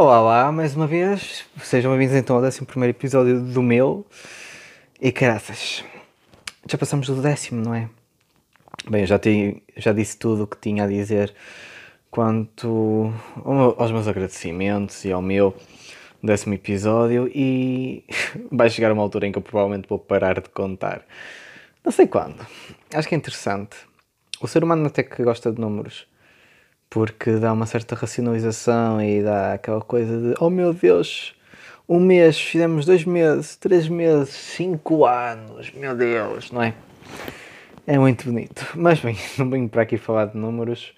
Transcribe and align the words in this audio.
Olá, 0.00 0.22
olá, 0.22 0.52
mais 0.52 0.76
uma 0.76 0.86
vez. 0.86 1.44
Sejam 1.60 1.90
bem-vindos 1.90 2.14
então 2.14 2.36
ao 2.36 2.44
11 2.44 2.64
episódio 2.88 3.40
do 3.40 3.60
meu. 3.60 4.06
E 5.00 5.10
caraças, 5.10 5.84
já 6.70 6.78
passamos 6.78 7.08
do 7.08 7.20
décimo, 7.20 7.64
não 7.64 7.74
é? 7.74 7.90
Bem, 8.88 9.00
eu 9.00 9.08
já, 9.08 9.18
te, 9.18 9.60
já 9.76 9.92
disse 9.92 10.16
tudo 10.16 10.44
o 10.44 10.46
que 10.46 10.56
tinha 10.56 10.84
a 10.84 10.86
dizer 10.86 11.34
quanto 12.12 13.12
aos 13.76 13.90
meus 13.90 14.06
agradecimentos 14.06 15.04
e 15.04 15.10
ao 15.10 15.20
meu 15.20 15.52
décimo 16.22 16.54
episódio. 16.54 17.28
E 17.34 18.04
vai 18.52 18.70
chegar 18.70 18.92
uma 18.92 19.02
altura 19.02 19.26
em 19.26 19.32
que 19.32 19.38
eu 19.38 19.42
provavelmente 19.42 19.88
vou 19.88 19.98
parar 19.98 20.40
de 20.40 20.48
contar. 20.48 21.04
Não 21.84 21.90
sei 21.90 22.06
quando. 22.06 22.46
Acho 22.94 23.08
que 23.08 23.16
é 23.16 23.18
interessante. 23.18 23.76
O 24.40 24.46
ser 24.46 24.62
humano 24.62 24.86
até 24.86 25.02
que 25.02 25.24
gosta 25.24 25.50
de 25.50 25.60
números 25.60 26.06
porque 26.90 27.32
dá 27.36 27.52
uma 27.52 27.66
certa 27.66 27.94
racionalização 27.94 29.00
e 29.02 29.22
dá 29.22 29.54
aquela 29.54 29.80
coisa 29.80 30.18
de 30.18 30.34
oh 30.40 30.50
meu 30.50 30.72
Deus, 30.72 31.34
um 31.88 31.98
mês, 32.00 32.38
fizemos 32.38 32.84
dois 32.84 33.04
meses, 33.04 33.56
três 33.56 33.88
meses, 33.88 34.30
cinco 34.34 35.06
anos, 35.06 35.70
meu 35.72 35.96
Deus, 35.96 36.50
não 36.50 36.62
é? 36.62 36.74
É 37.86 37.98
muito 37.98 38.26
bonito. 38.26 38.66
Mas 38.74 39.00
bem, 39.00 39.16
não 39.38 39.48
venho 39.48 39.68
para 39.68 39.82
aqui 39.82 39.96
falar 39.96 40.26
de 40.26 40.36
números. 40.36 40.92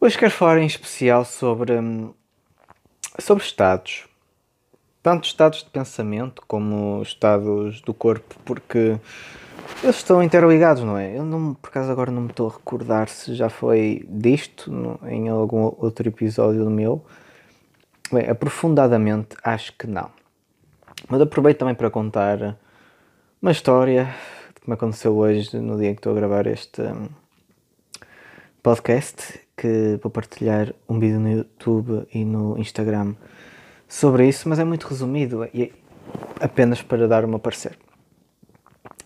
Hoje 0.00 0.16
quero 0.16 0.32
falar 0.32 0.58
em 0.58 0.66
especial 0.66 1.24
sobre, 1.24 1.78
hum, 1.78 2.14
sobre 3.18 3.44
estados. 3.44 4.04
Tanto 5.02 5.26
estados 5.26 5.62
de 5.62 5.70
pensamento 5.70 6.42
como 6.46 7.02
estados 7.02 7.80
do 7.82 7.92
corpo, 7.92 8.36
porque 8.44 8.98
eles 9.82 9.96
estão 9.96 10.22
interligados, 10.22 10.82
não 10.84 10.96
é? 10.96 11.16
Eu 11.16 11.24
não, 11.24 11.54
por 11.54 11.68
acaso 11.68 11.90
agora 11.90 12.10
não 12.10 12.22
me 12.22 12.30
estou 12.30 12.48
a 12.48 12.52
recordar 12.52 13.08
se 13.08 13.34
já 13.34 13.48
foi 13.48 14.06
disto 14.08 14.70
no, 14.70 15.00
em 15.08 15.28
algum 15.28 15.72
outro 15.78 16.08
episódio 16.08 16.64
do 16.64 16.70
meu. 16.70 17.04
Bem, 18.12 18.28
aprofundadamente 18.28 19.36
acho 19.42 19.72
que 19.76 19.86
não. 19.86 20.10
Mas 21.08 21.20
aproveito 21.20 21.58
também 21.58 21.74
para 21.74 21.90
contar 21.90 22.56
uma 23.40 23.50
história 23.50 24.14
que 24.54 24.68
me 24.68 24.74
aconteceu 24.74 25.16
hoje, 25.16 25.58
no 25.58 25.76
dia 25.76 25.90
em 25.90 25.94
que 25.94 25.98
estou 25.98 26.12
a 26.12 26.14
gravar 26.14 26.46
este 26.46 26.80
um, 26.80 27.08
podcast, 28.62 29.40
que 29.56 29.98
vou 30.00 30.10
partilhar 30.10 30.72
um 30.88 31.00
vídeo 31.00 31.18
no 31.18 31.28
YouTube 31.28 32.06
e 32.14 32.24
no 32.24 32.56
Instagram 32.56 33.14
sobre 33.88 34.28
isso, 34.28 34.48
mas 34.48 34.60
é 34.60 34.64
muito 34.64 34.86
resumido 34.86 35.48
e 35.52 35.64
é 35.64 35.70
apenas 36.44 36.80
para 36.82 37.08
dar 37.08 37.24
o 37.24 37.28
meu 37.28 37.40
parecer. 37.40 37.76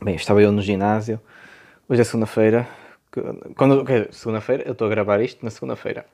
Bem, 0.03 0.15
estava 0.15 0.43
eu 0.43 0.53
no 0.53 0.61
ginásio. 0.61 1.19
Hoje 1.89 2.03
é 2.03 2.05
segunda-feira. 2.05 2.69
Quando, 3.57 3.81
okay, 3.81 4.07
segunda-feira, 4.11 4.63
eu 4.67 4.73
estou 4.73 4.87
a 4.87 4.91
gravar 4.91 5.23
isto 5.23 5.43
na 5.43 5.51
segunda-feira. 5.51 6.05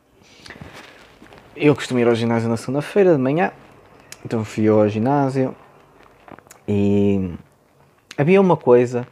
Eu 1.57 1.75
costumo 1.75 1.99
ir 1.99 2.07
ao 2.07 2.15
ginásio 2.15 2.49
na 2.49 2.57
segunda-feira 2.57 3.13
de 3.13 3.21
manhã. 3.21 3.51
Então 4.25 4.45
fui 4.45 4.69
ao 4.69 4.89
ginásio 4.89 5.55
e 6.67 7.35
havia 8.17 8.41
uma 8.41 8.57
coisa 8.57 9.05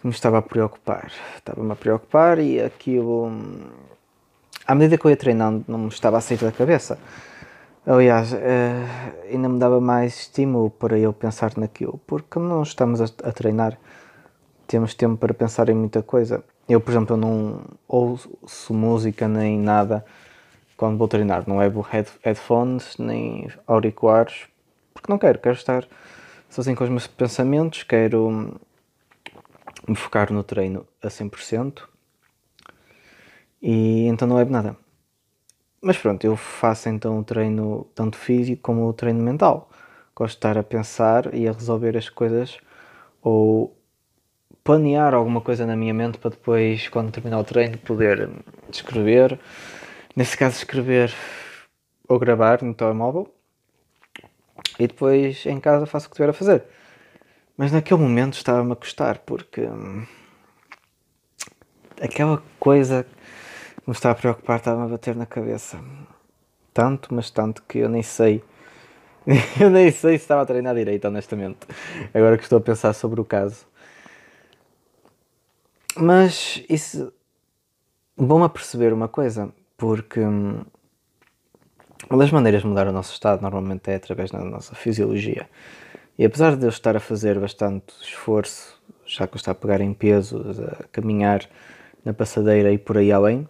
que 0.00 0.06
me 0.06 0.12
estava 0.12 0.38
a 0.38 0.42
preocupar. 0.42 1.10
Estava-me 1.34 1.72
a 1.72 1.76
preocupar 1.76 2.38
e 2.38 2.60
aquilo, 2.60 3.32
à 4.64 4.76
medida 4.76 4.96
que 4.96 5.04
eu 5.04 5.10
ia 5.10 5.16
treinando, 5.16 5.64
não 5.66 5.78
me 5.78 5.88
estava 5.88 6.18
a 6.18 6.20
sair 6.20 6.38
da 6.38 6.52
cabeça. 6.52 7.00
Aliás, 7.84 8.32
uh, 8.32 8.36
ainda 9.28 9.48
me 9.48 9.58
dava 9.58 9.80
mais 9.80 10.20
estímulo 10.20 10.70
para 10.70 10.96
eu 10.96 11.12
pensar 11.12 11.56
naquilo, 11.56 12.00
porque 12.06 12.38
não 12.38 12.62
estamos 12.62 13.00
a, 13.00 13.32
treinar, 13.32 13.76
temos 14.68 14.94
tempo 14.94 15.16
para 15.16 15.34
pensar 15.34 15.68
em 15.68 15.74
muita 15.74 16.00
coisa. 16.00 16.44
Eu, 16.68 16.80
por 16.80 16.92
exemplo, 16.92 17.16
não 17.16 17.60
ouço 17.88 18.72
música 18.72 19.26
nem 19.26 19.58
nada 19.58 20.04
quando 20.76 20.96
vou 20.96 21.08
treinar, 21.08 21.42
não 21.48 21.58
levo 21.58 21.80
head, 21.80 22.08
headphones 22.22 22.96
nem 22.98 23.48
auriculares, 23.66 24.46
porque 24.94 25.10
não 25.10 25.18
quero, 25.18 25.40
quero 25.40 25.56
estar 25.56 25.84
sozinho 26.48 26.76
com 26.76 26.84
os 26.84 26.90
meus 26.90 27.08
pensamentos, 27.08 27.82
quero 27.82 28.60
me 29.88 29.96
focar 29.96 30.32
no 30.32 30.44
treino 30.44 30.86
a 31.02 31.08
100% 31.08 31.82
e 33.60 34.06
então 34.06 34.28
não 34.28 34.36
levo 34.36 34.52
nada. 34.52 34.76
Mas 35.84 35.98
pronto, 35.98 36.24
eu 36.24 36.36
faço 36.36 36.88
então 36.88 37.18
o 37.18 37.24
treino 37.24 37.84
tanto 37.92 38.16
físico 38.16 38.62
como 38.62 38.86
o 38.88 38.92
treino 38.92 39.20
mental. 39.20 39.68
Gosto 40.14 40.34
de 40.34 40.38
estar 40.38 40.56
a 40.56 40.62
pensar 40.62 41.34
e 41.34 41.48
a 41.48 41.52
resolver 41.52 41.96
as 41.96 42.08
coisas 42.08 42.56
ou 43.20 43.76
planear 44.62 45.12
alguma 45.12 45.40
coisa 45.40 45.66
na 45.66 45.74
minha 45.74 45.92
mente 45.92 46.18
para 46.18 46.30
depois, 46.30 46.88
quando 46.88 47.10
terminar 47.10 47.40
o 47.40 47.44
treino, 47.44 47.78
poder 47.78 48.30
escrever. 48.70 49.40
Nesse 50.14 50.36
caso, 50.36 50.56
escrever 50.58 51.12
ou 52.08 52.16
gravar 52.16 52.62
no 52.62 52.74
telemóvel 52.74 53.34
e 54.78 54.86
depois 54.86 55.44
em 55.46 55.58
casa 55.58 55.84
faço 55.84 56.06
o 56.06 56.10
que 56.10 56.16
tiver 56.16 56.30
a 56.30 56.32
fazer. 56.32 56.62
Mas 57.56 57.72
naquele 57.72 58.00
momento 58.00 58.34
estava-me 58.34 58.72
a 58.72 58.76
custar 58.76 59.18
porque 59.18 59.62
hum, 59.62 60.06
aquela 62.00 62.40
coisa 62.60 63.04
me 63.86 63.92
está 63.92 64.10
a 64.10 64.14
preocupar, 64.14 64.58
estava 64.58 64.84
a 64.84 64.88
bater 64.88 65.16
na 65.16 65.26
cabeça. 65.26 65.78
Tanto, 66.72 67.14
mas 67.14 67.30
tanto 67.30 67.62
que 67.64 67.78
eu 67.78 67.88
nem 67.88 68.02
sei. 68.02 68.42
eu 69.60 69.70
nem 69.70 69.90
sei 69.90 70.18
se 70.18 70.24
estava 70.24 70.42
a 70.42 70.46
treinar 70.46 70.74
direito, 70.74 71.06
honestamente. 71.06 71.60
Agora 72.14 72.36
que 72.36 72.44
estou 72.44 72.58
a 72.58 72.62
pensar 72.62 72.92
sobre 72.92 73.20
o 73.20 73.24
caso. 73.24 73.66
Mas 75.96 76.62
isso. 76.68 77.12
Bom 78.16 78.44
a 78.44 78.48
perceber 78.48 78.92
uma 78.92 79.08
coisa, 79.08 79.52
porque 79.76 80.20
hum, 80.20 80.62
uma 82.10 82.18
das 82.18 82.30
maneiras 82.30 82.62
de 82.62 82.68
mudar 82.68 82.86
o 82.86 82.92
nosso 82.92 83.12
estado 83.12 83.42
normalmente 83.42 83.90
é 83.90 83.94
através 83.96 84.30
da 84.30 84.38
nossa 84.40 84.74
fisiologia. 84.74 85.48
E 86.18 86.24
apesar 86.24 86.56
de 86.56 86.64
eu 86.64 86.68
estar 86.68 86.96
a 86.96 87.00
fazer 87.00 87.38
bastante 87.38 87.94
esforço, 88.02 88.80
já 89.06 89.26
que 89.26 89.34
eu 89.34 89.38
estou 89.38 89.52
a 89.52 89.54
pegar 89.54 89.80
em 89.80 89.94
peso, 89.94 90.44
a 90.80 90.84
caminhar 90.88 91.48
na 92.04 92.12
passadeira 92.12 92.70
e 92.70 92.78
por 92.78 92.98
aí 92.98 93.10
além, 93.10 93.48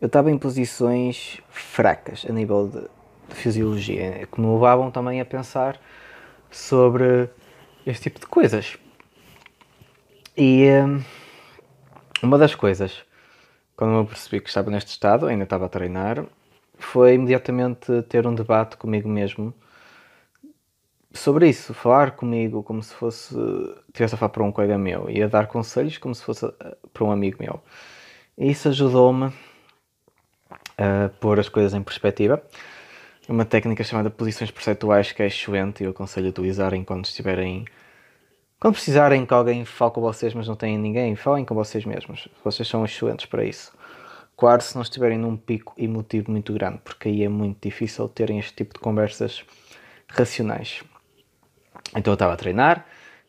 eu 0.00 0.06
estava 0.06 0.30
em 0.30 0.38
posições 0.38 1.40
fracas 1.48 2.26
a 2.28 2.32
nível 2.32 2.68
de, 2.68 2.80
de 3.28 3.34
fisiologia, 3.34 4.26
que 4.30 4.40
me 4.40 4.46
levavam 4.46 4.90
também 4.90 5.20
a 5.20 5.24
pensar 5.24 5.80
sobre 6.50 7.28
este 7.86 8.04
tipo 8.04 8.20
de 8.20 8.26
coisas. 8.26 8.78
E 10.36 10.68
um, 10.70 11.02
uma 12.22 12.38
das 12.38 12.54
coisas, 12.54 13.04
quando 13.76 13.94
eu 13.94 14.04
percebi 14.06 14.40
que 14.40 14.48
estava 14.48 14.70
neste 14.70 14.90
estado, 14.90 15.26
ainda 15.26 15.44
estava 15.44 15.66
a 15.66 15.68
treinar, 15.68 16.24
foi 16.78 17.14
imediatamente 17.14 18.02
ter 18.08 18.26
um 18.26 18.34
debate 18.34 18.76
comigo 18.76 19.08
mesmo 19.08 19.54
sobre 21.12 21.48
isso, 21.48 21.72
falar 21.72 22.12
comigo 22.12 22.62
como 22.62 22.82
se 22.82 22.92
fosse 22.94 23.34
tivesse 23.92 24.16
a 24.16 24.18
falar 24.18 24.30
para 24.30 24.42
um 24.42 24.50
colega 24.50 24.76
meu 24.76 25.08
e 25.08 25.22
a 25.22 25.28
dar 25.28 25.46
conselhos 25.46 25.96
como 25.98 26.14
se 26.14 26.24
fosse 26.24 26.44
eh, 26.44 26.76
para 26.92 27.04
um 27.04 27.12
amigo 27.12 27.36
meu. 27.40 27.62
E 28.36 28.50
isso 28.50 28.68
ajudou-me 28.68 29.32
a 30.78 31.08
pôr 31.20 31.38
as 31.38 31.48
coisas 31.48 31.74
em 31.74 31.82
perspectiva. 31.82 32.42
Uma 33.28 33.44
técnica 33.44 33.82
chamada 33.82 34.10
posições 34.10 34.50
perceptuais 34.50 35.12
que 35.12 35.22
é 35.22 35.26
excelente 35.26 35.82
e 35.82 35.86
eu 35.86 35.90
aconselho 35.90 36.26
a 36.26 36.30
utilizarem 36.30 36.84
quando 36.84 37.04
estiverem. 37.06 37.64
Quando 38.60 38.74
precisarem 38.74 39.24
que 39.24 39.34
alguém 39.34 39.64
fale 39.64 39.92
com 39.92 40.00
vocês, 40.00 40.34
mas 40.34 40.46
não 40.46 40.56
têm 40.56 40.78
ninguém, 40.78 41.16
falem 41.16 41.44
com 41.44 41.54
vocês 41.54 41.84
mesmos. 41.84 42.28
Vocês 42.42 42.68
são 42.68 42.84
excelentes 42.84 43.26
para 43.26 43.44
isso. 43.44 43.72
Claro, 44.36 44.62
se 44.62 44.74
não 44.74 44.82
estiverem 44.82 45.16
num 45.16 45.36
pico 45.36 45.74
emotivo 45.78 46.30
muito 46.30 46.52
grande, 46.52 46.80
porque 46.84 47.08
aí 47.08 47.22
é 47.22 47.28
muito 47.28 47.58
difícil 47.62 48.08
terem 48.08 48.38
este 48.38 48.52
tipo 48.54 48.74
de 48.74 48.80
conversas 48.80 49.44
racionais. 50.08 50.82
Então 51.96 52.12
eu 52.12 52.14
estava 52.14 52.32
a 52.32 52.36
treinar 52.36 52.86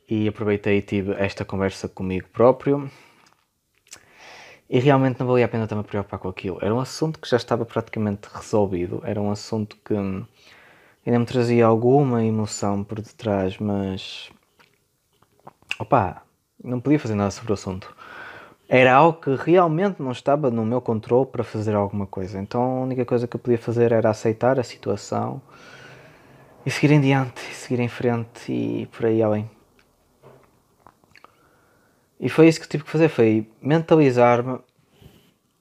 e 0.10 0.28
aproveitei 0.28 0.78
e 0.78 0.82
tive 0.82 1.14
esta 1.14 1.46
conversa 1.46 1.88
comigo 1.88 2.28
próprio 2.30 2.90
e 4.70 4.80
realmente 4.80 5.20
não 5.20 5.28
valia 5.28 5.46
a 5.46 5.48
pena 5.48 5.66
a 5.66 5.84
preocupar 5.84 6.20
com 6.20 6.28
aquilo. 6.28 6.58
Era 6.62 6.74
um 6.74 6.80
assunto 6.80 7.20
que 7.20 7.30
já 7.30 7.38
estava 7.38 7.66
praticamente 7.66 8.28
resolvido, 8.34 9.02
era 9.06 9.22
um 9.22 9.32
assunto 9.32 9.78
que 9.86 9.94
ainda 9.94 11.20
me 11.20 11.26
trazia 11.26 11.66
alguma 11.66 12.24
emoção 12.24 12.84
por 12.84 13.00
detrás, 13.00 13.58
mas. 13.58 14.30
opá, 15.80 16.24
não 16.64 16.80
podia 16.80 17.00
fazer 17.00 17.16
nada 17.16 17.32
sobre 17.32 17.52
o 17.52 17.54
assunto. 17.54 17.96
Era 18.68 18.96
algo 18.96 19.20
que 19.22 19.36
realmente 19.36 20.02
não 20.02 20.12
estava 20.12 20.50
no 20.50 20.66
meu 20.66 20.82
controle 20.82 21.28
para 21.28 21.44
fazer 21.44 21.76
alguma 21.76 22.08
coisa. 22.08 22.40
Então 22.40 22.62
a 22.62 22.82
única 22.82 23.06
coisa 23.06 23.28
que 23.28 23.36
eu 23.36 23.40
podia 23.40 23.60
fazer 23.60 23.92
era 23.92 24.10
aceitar 24.10 24.60
a 24.60 24.64
situação 24.64 25.40
e 26.66 26.72
seguir 26.72 26.92
em 26.94 27.00
diante, 27.02 27.40
seguir 27.54 27.80
em 27.80 27.88
frente 27.88 28.52
e 28.52 28.88
por 28.88 29.06
aí 29.06 29.22
além. 29.22 29.55
E 32.20 32.30
foi 32.30 32.48
isso 32.48 32.62
que 32.62 32.68
tive 32.68 32.84
que 32.84 32.90
fazer, 32.90 33.10
foi 33.10 33.48
mentalizar-me 33.62 34.60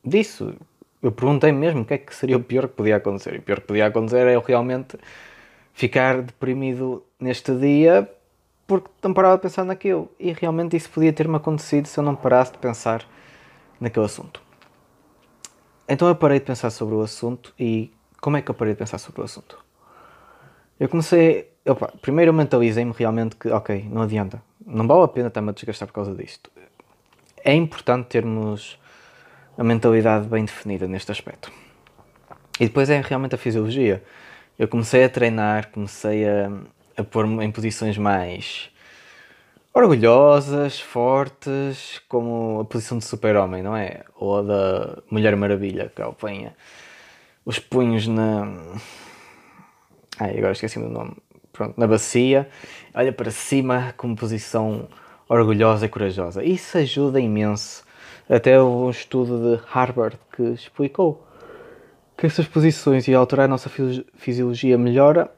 disso. 0.04 0.54
Eu 1.02 1.12
perguntei 1.12 1.52
mesmo 1.52 1.82
o 1.82 1.84
que 1.84 1.94
é 1.94 1.98
que 1.98 2.14
seria 2.14 2.36
o 2.36 2.42
pior 2.42 2.68
que 2.68 2.74
podia 2.74 2.96
acontecer. 2.96 3.34
E 3.34 3.38
o 3.38 3.42
pior 3.42 3.60
que 3.60 3.66
podia 3.66 3.86
acontecer 3.86 4.26
é 4.26 4.36
eu 4.36 4.40
realmente 4.40 4.96
ficar 5.72 6.22
deprimido 6.22 7.04
neste 7.18 7.54
dia 7.54 8.08
porque 8.66 8.88
não 9.02 9.12
parava 9.12 9.36
de 9.36 9.42
pensar 9.42 9.64
naquilo. 9.64 10.10
E 10.18 10.32
realmente 10.32 10.76
isso 10.76 10.88
podia 10.88 11.12
ter-me 11.12 11.36
acontecido 11.36 11.86
se 11.86 11.98
eu 11.98 12.04
não 12.04 12.14
parasse 12.14 12.52
de 12.52 12.58
pensar 12.58 13.04
naquele 13.80 14.06
assunto. 14.06 14.40
então 15.88 16.08
eu 16.08 16.16
parei 16.16 16.38
de 16.38 16.46
pensar 16.46 16.70
sobre 16.70 16.94
o 16.94 17.02
assunto 17.02 17.52
e 17.58 17.92
como 18.20 18.36
é 18.38 18.42
que 18.42 18.50
eu 18.50 18.54
parei 18.54 18.72
de 18.72 18.78
pensar 18.78 18.96
sobre 18.98 19.20
o 19.20 19.24
assunto? 19.24 19.62
Eu 20.80 20.88
comecei. 20.88 21.53
Opa, 21.66 21.90
primeiro 22.02 22.28
eu 22.28 22.34
mentalizei-me 22.34 22.92
realmente 22.92 23.36
que, 23.36 23.48
ok, 23.48 23.88
não 23.90 24.02
adianta, 24.02 24.42
não 24.66 24.86
vale 24.86 25.04
a 25.04 25.08
pena 25.08 25.28
estar-me 25.28 25.48
a 25.48 25.52
desgastar 25.52 25.88
por 25.88 25.94
causa 25.94 26.14
disto. 26.14 26.50
É 27.42 27.54
importante 27.54 28.08
termos 28.08 28.78
a 29.56 29.64
mentalidade 29.64 30.28
bem 30.28 30.44
definida 30.44 30.86
neste 30.86 31.10
aspecto. 31.10 31.50
E 32.60 32.66
depois 32.66 32.90
é 32.90 33.00
realmente 33.00 33.34
a 33.34 33.38
fisiologia. 33.38 34.02
Eu 34.58 34.68
comecei 34.68 35.04
a 35.04 35.08
treinar, 35.08 35.70
comecei 35.70 36.28
a, 36.28 36.50
a 36.98 37.02
pôr-me 37.02 37.42
em 37.42 37.50
posições 37.50 37.96
mais 37.96 38.70
orgulhosas, 39.72 40.78
fortes, 40.78 42.00
como 42.08 42.60
a 42.60 42.64
posição 42.64 42.98
de 42.98 43.04
super-homem, 43.06 43.62
não 43.62 43.74
é? 43.74 44.04
Ou 44.16 44.38
a 44.38 44.42
da 44.42 45.02
Mulher 45.10 45.34
Maravilha, 45.34 45.90
que 45.94 46.02
apanha 46.02 46.54
os 47.44 47.58
punhos 47.58 48.06
na. 48.06 48.46
Ai, 50.20 50.38
agora 50.38 50.52
esqueci 50.52 50.78
o 50.78 50.88
nome. 50.88 51.16
Pronto, 51.54 51.78
na 51.78 51.86
bacia, 51.86 52.48
olha 52.92 53.12
para 53.12 53.30
cima 53.30 53.94
com 53.96 54.12
posição 54.12 54.88
orgulhosa 55.28 55.86
e 55.86 55.88
corajosa. 55.88 56.42
Isso 56.42 56.76
ajuda 56.76 57.20
imenso. 57.20 57.84
Até 58.28 58.60
um 58.60 58.90
estudo 58.90 59.38
de 59.38 59.62
Harvard 59.68 60.18
que 60.34 60.42
explicou 60.42 61.24
que 62.18 62.26
essas 62.26 62.48
posições 62.48 63.06
e 63.06 63.14
alterar 63.14 63.44
a 63.44 63.48
nossa 63.48 63.70
fisiologia 64.16 64.76
melhora 64.76 65.30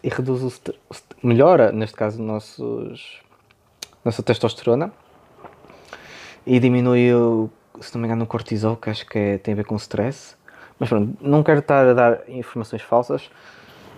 e 0.00 0.08
reduz 0.08 0.42
o 0.44 0.52
melhora, 1.20 1.72
neste 1.72 1.96
caso, 1.96 2.22
nossos, 2.22 3.20
nossa 4.04 4.22
testosterona 4.22 4.92
e 6.46 6.60
diminui, 6.60 7.12
o, 7.12 7.50
se 7.80 7.92
não 7.94 8.00
me 8.00 8.06
engano, 8.06 8.22
o 8.22 8.26
cortisol, 8.28 8.76
que 8.76 8.90
acho 8.90 9.04
que 9.06 9.18
é, 9.18 9.38
tem 9.38 9.54
a 9.54 9.56
ver 9.56 9.64
com 9.64 9.74
o 9.74 9.78
stress. 9.78 10.36
Mas 10.78 10.88
pronto, 10.88 11.16
não 11.20 11.42
quero 11.42 11.58
estar 11.58 11.84
a 11.84 11.94
dar 11.94 12.28
informações 12.28 12.82
falsas. 12.82 13.28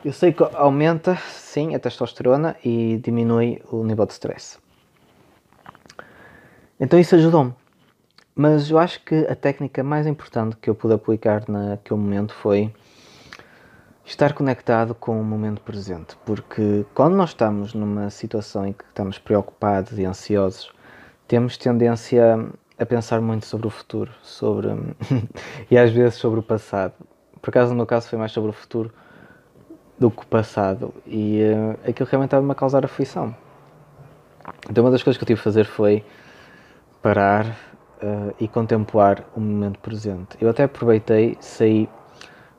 Eu 0.05 0.13
sei 0.13 0.33
que 0.33 0.43
aumenta, 0.55 1.17
sim, 1.17 1.75
a 1.75 1.79
testosterona 1.79 2.57
e 2.65 2.99
diminui 3.03 3.61
o 3.71 3.83
nível 3.83 4.07
de 4.07 4.13
stress. 4.13 4.59
Então 6.79 6.99
isso 6.99 7.15
ajudou-me. 7.17 7.55
Mas 8.35 8.71
eu 8.71 8.79
acho 8.79 9.03
que 9.03 9.27
a 9.27 9.35
técnica 9.35 9.83
mais 9.83 10.07
importante 10.07 10.57
que 10.57 10.69
eu 10.69 10.75
pude 10.75 10.95
aplicar 10.95 11.49
naquele 11.49 11.99
momento 11.99 12.35
foi 12.35 12.73
estar 14.05 14.35
conectado 14.35 14.95
com 14.95 15.19
o 15.21 15.25
momento 15.25 15.61
presente. 15.63 16.17
Porque 16.25 16.85
quando 16.95 17.17
nós 17.17 17.31
estamos 17.31 17.75
numa 17.75 18.11
situação 18.11 18.67
em 18.67 18.73
que 18.73 18.85
estamos 18.85 19.19
preocupados 19.19 19.99
e 19.99 20.05
ansiosos, 20.05 20.71
temos 21.27 21.57
tendência 21.57 22.47
a 22.79 22.87
pensar 22.87 23.21
muito 23.21 23.47
sobre 23.47 23.67
o 23.67 23.71
futuro, 23.71 24.13
sobre 24.23 24.69
e 25.71 25.79
às 25.79 25.91
vezes 25.91 26.17
sobre 26.17 26.39
o 26.39 26.43
passado. 26.43 26.93
Por 27.41 27.49
acaso 27.49 27.71
no 27.71 27.77
meu 27.77 27.87
caso 27.87 28.09
foi 28.09 28.19
mais 28.19 28.33
sobre 28.33 28.51
o 28.51 28.53
futuro 28.53 28.93
do 29.99 30.11
que 30.11 30.23
o 30.23 30.27
passado 30.27 30.93
e 31.07 31.41
uh, 31.43 31.89
aquilo 31.89 32.09
realmente 32.09 32.29
estava-me 32.29 32.53
a 32.53 32.55
causar 32.55 32.85
aflição. 32.85 33.35
Então 34.69 34.85
uma 34.85 34.91
das 34.91 35.03
coisas 35.03 35.17
que 35.17 35.25
eu 35.25 35.27
tive 35.27 35.39
que 35.39 35.45
fazer 35.45 35.65
foi 35.65 36.05
parar 37.03 37.47
uh, 37.47 38.35
e 38.39 38.49
contemplar 38.49 39.25
o 39.35 39.41
momento 39.41 39.79
presente. 39.79 40.37
Eu 40.41 40.49
até 40.49 40.65
aproveitei, 40.65 41.37
saí 41.41 41.89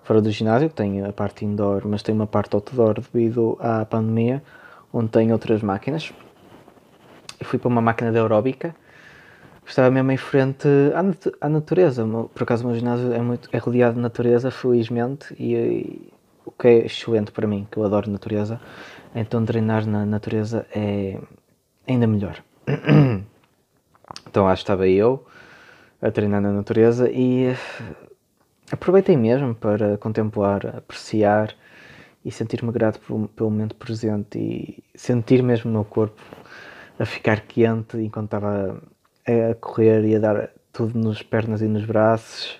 fora 0.03 0.21
do 0.21 0.31
ginásio, 0.31 0.69
tenho 0.69 1.07
a 1.07 1.13
parte 1.13 1.45
indoor, 1.45 1.81
mas 1.85 2.01
tenho 2.01 2.17
uma 2.17 2.27
parte 2.27 2.55
outdoor 2.55 2.95
devido 2.95 3.57
à 3.59 3.85
pandemia, 3.85 4.41
onde 4.91 5.09
tenho 5.09 5.33
outras 5.33 5.61
máquinas. 5.61 6.13
E 7.39 7.43
fui 7.43 7.59
para 7.59 7.67
uma 7.67 7.81
máquina 7.81 8.11
de 8.11 8.17
aeróbica, 8.17 8.73
estava 9.65 9.91
mesmo 9.91 10.11
em 10.11 10.17
frente 10.17 10.67
à, 10.95 11.45
à 11.45 11.49
natureza. 11.49 12.05
Por 12.33 12.43
acaso 12.43 12.63
o 12.63 12.67
meu 12.67 12.75
ginásio 12.77 13.13
é, 13.13 13.19
muito, 13.19 13.49
é 13.51 13.57
rodeado 13.57 13.95
de 13.95 14.01
natureza, 14.01 14.49
felizmente, 14.49 15.35
e, 15.37 15.53
e 15.53 16.13
o 16.13 16.16
que 16.57 16.67
é 16.67 16.85
excelente 16.85 17.31
para 17.31 17.47
mim, 17.47 17.67
que 17.69 17.77
eu 17.77 17.83
adoro 17.83 18.09
natureza. 18.09 18.59
Então 19.13 19.45
treinar 19.45 19.85
na 19.85 20.05
natureza 20.05 20.65
é 20.75 21.19
ainda 21.87 22.07
melhor. 22.07 22.43
Então 24.29 24.47
que 24.47 24.53
estava 24.53 24.87
eu 24.87 25.25
a 26.01 26.11
treinar 26.11 26.41
na 26.41 26.51
natureza 26.51 27.09
e 27.09 27.55
aproveitei 28.71 29.17
mesmo 29.17 29.55
para 29.55 29.97
contemplar, 29.97 30.65
apreciar 30.77 31.55
e 32.23 32.31
sentir-me 32.31 32.71
grato 32.71 32.99
pelo, 32.99 33.27
pelo, 33.29 33.49
momento 33.49 33.75
presente 33.75 34.37
e 34.37 34.83
sentir 34.95 35.41
mesmo 35.41 35.69
o 35.69 35.73
meu 35.73 35.85
corpo 35.85 36.21
a 36.99 37.05
ficar 37.05 37.41
quente 37.41 37.97
enquanto 37.97 38.27
estava 38.27 38.81
a 39.25 39.55
correr 39.55 40.05
e 40.05 40.15
a 40.15 40.19
dar 40.19 40.49
tudo 40.71 40.97
nas 40.99 41.21
pernas 41.21 41.61
e 41.61 41.67
nos 41.67 41.85
braços 41.85 42.59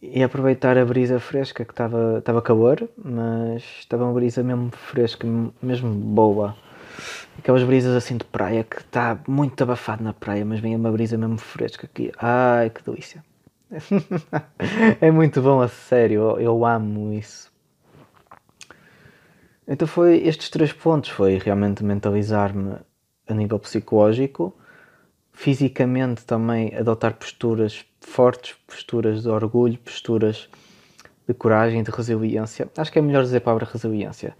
e 0.00 0.22
aproveitar 0.22 0.78
a 0.78 0.84
brisa 0.84 1.18
fresca 1.18 1.64
que 1.64 1.72
estava, 1.72 2.18
estava 2.18 2.40
calor, 2.40 2.88
mas 2.96 3.62
estava 3.80 4.04
uma 4.04 4.14
brisa 4.14 4.42
mesmo 4.42 4.70
fresca, 4.70 5.26
mesmo 5.62 5.92
boa 5.92 6.56
aquelas 7.38 7.62
brisas 7.62 7.94
assim 7.94 8.16
de 8.16 8.24
praia 8.24 8.64
que 8.64 8.80
está 8.80 9.18
muito 9.26 9.62
abafado 9.62 10.02
na 10.02 10.12
praia, 10.12 10.44
mas 10.44 10.60
vem 10.60 10.74
uma 10.74 10.90
brisa 10.90 11.16
mesmo 11.16 11.38
fresca 11.38 11.86
aqui. 11.86 12.12
Ai, 12.18 12.70
que 12.70 12.82
delícia! 12.82 13.24
é 15.00 15.10
muito 15.10 15.40
bom, 15.40 15.60
a 15.60 15.68
sério, 15.68 16.38
eu, 16.38 16.64
amo 16.64 17.12
isso. 17.12 17.52
Então 19.66 19.86
foi 19.86 20.16
estes 20.26 20.48
três 20.50 20.72
pontos, 20.72 21.10
foi 21.10 21.38
realmente 21.38 21.84
mentalizar-me 21.84 22.76
a 23.28 23.34
nível 23.34 23.58
psicológico, 23.58 24.56
fisicamente 25.32 26.24
também 26.24 26.74
adotar 26.74 27.14
posturas 27.14 27.84
fortes, 28.00 28.56
posturas 28.66 29.22
de 29.22 29.28
orgulho, 29.28 29.78
posturas 29.78 30.48
de 31.26 31.34
coragem, 31.34 31.82
de 31.82 31.90
resiliência. 31.90 32.68
Acho 32.76 32.90
que 32.90 32.98
é 32.98 33.02
melhor 33.02 33.22
dizer 33.22 33.38
a 33.38 33.40
palavra 33.40 33.68
resiliência. 33.70 34.36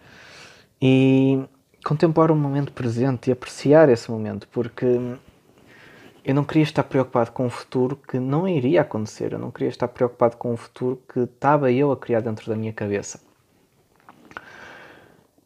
E 0.81 1.43
contemplar 1.85 2.31
o 2.31 2.37
momento 2.37 2.73
presente 2.73 3.29
e 3.29 3.33
apreciar 3.33 3.89
esse 3.89 4.11
momento, 4.11 4.49
porque 4.49 4.99
eu 6.25 6.35
não 6.35 6.45
queria 6.45 6.63
estar 6.63 6.83
preocupado 6.83 7.33
com 7.33 7.47
o 7.47 7.51
futuro 7.51 7.97
que 7.97 8.19
não 8.19 8.49
iria 8.49 8.83
acontecer, 8.83 9.33
eu 9.33 9.39
não 9.39 9.51
queria 9.51 9.69
estar 9.69 9.89
preocupado 9.89 10.37
com 10.37 10.53
o 10.53 10.57
futuro 10.57 11.01
que 11.13 11.21
estava 11.21 11.71
eu 11.71 11.93
a 11.93 11.97
criar 11.97 12.21
dentro 12.21 12.49
da 12.49 12.57
minha 12.57 12.73
cabeça. 12.73 13.21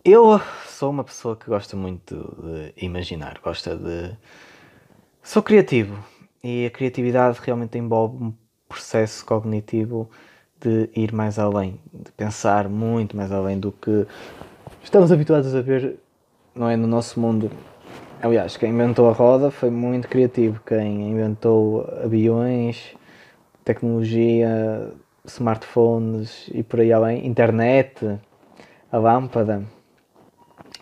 Eu 0.04 0.40
sou 0.66 0.90
uma 0.90 1.04
pessoa 1.04 1.36
que 1.36 1.46
gosta 1.46 1.76
muito 1.76 2.36
de 2.42 2.84
imaginar, 2.84 3.38
gosta 3.42 3.76
de. 3.76 4.16
Sou 5.22 5.42
criativo 5.42 5.96
e 6.42 6.66
a 6.66 6.70
criatividade 6.70 7.38
realmente 7.42 7.78
envolve 7.78 8.22
um 8.24 8.34
processo 8.68 9.24
cognitivo 9.24 10.10
de 10.60 10.88
ir 10.94 11.12
mais 11.12 11.38
além, 11.38 11.80
de 11.92 12.10
pensar 12.12 12.68
muito 12.68 13.16
mais 13.16 13.30
além 13.30 13.58
do 13.58 13.72
que 13.72 14.06
estamos 14.82 15.12
habituados 15.12 15.54
a 15.54 15.60
ver 15.60 15.98
não 16.54 16.68
é 16.68 16.76
no 16.76 16.86
nosso 16.86 17.18
mundo. 17.18 17.50
Aliás, 18.20 18.56
quem 18.56 18.70
inventou 18.70 19.08
a 19.08 19.12
roda 19.12 19.50
foi 19.50 19.70
muito 19.70 20.06
criativo. 20.06 20.60
Quem 20.64 21.10
inventou 21.10 21.88
aviões, 22.04 22.94
tecnologia, 23.64 24.92
smartphones 25.24 26.48
e 26.52 26.62
por 26.62 26.80
aí 26.80 26.92
além, 26.92 27.26
internet, 27.26 28.18
a 28.90 28.98
lâmpada, 28.98 29.64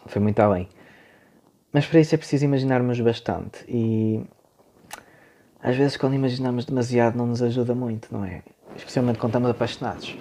foi 0.07 0.21
muito 0.21 0.41
além. 0.41 0.69
Mas 1.73 1.87
para 1.87 2.01
isso 2.01 2.15
é 2.15 2.19
preciso 2.19 2.45
imaginarmos 2.45 3.01
bastante 3.01 3.65
e 3.69 4.23
às 5.63 5.77
vezes 5.77 5.97
quando 5.97 6.15
imaginamos 6.15 6.65
demasiado 6.65 7.17
não 7.17 7.27
nos 7.27 7.43
ajuda 7.43 7.75
muito, 7.75 8.09
não 8.11 8.25
é? 8.25 8.43
Especialmente 8.77 9.19
quando 9.19 9.31
estamos 9.31 9.51
apaixonados. 9.51 10.17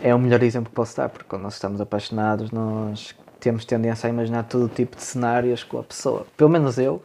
É 0.00 0.14
o 0.14 0.18
melhor 0.18 0.42
exemplo 0.42 0.70
que 0.70 0.76
posso 0.76 0.96
dar, 0.96 1.08
porque 1.08 1.26
quando 1.28 1.42
nós 1.42 1.54
estamos 1.54 1.80
apaixonados 1.80 2.50
nós 2.50 3.14
temos 3.40 3.64
tendência 3.64 4.06
a 4.06 4.10
imaginar 4.10 4.44
todo 4.44 4.68
tipo 4.68 4.96
de 4.96 5.02
cenários 5.02 5.64
com 5.64 5.78
a 5.78 5.82
pessoa. 5.82 6.26
Pelo 6.36 6.50
menos 6.50 6.78
eu. 6.78 7.02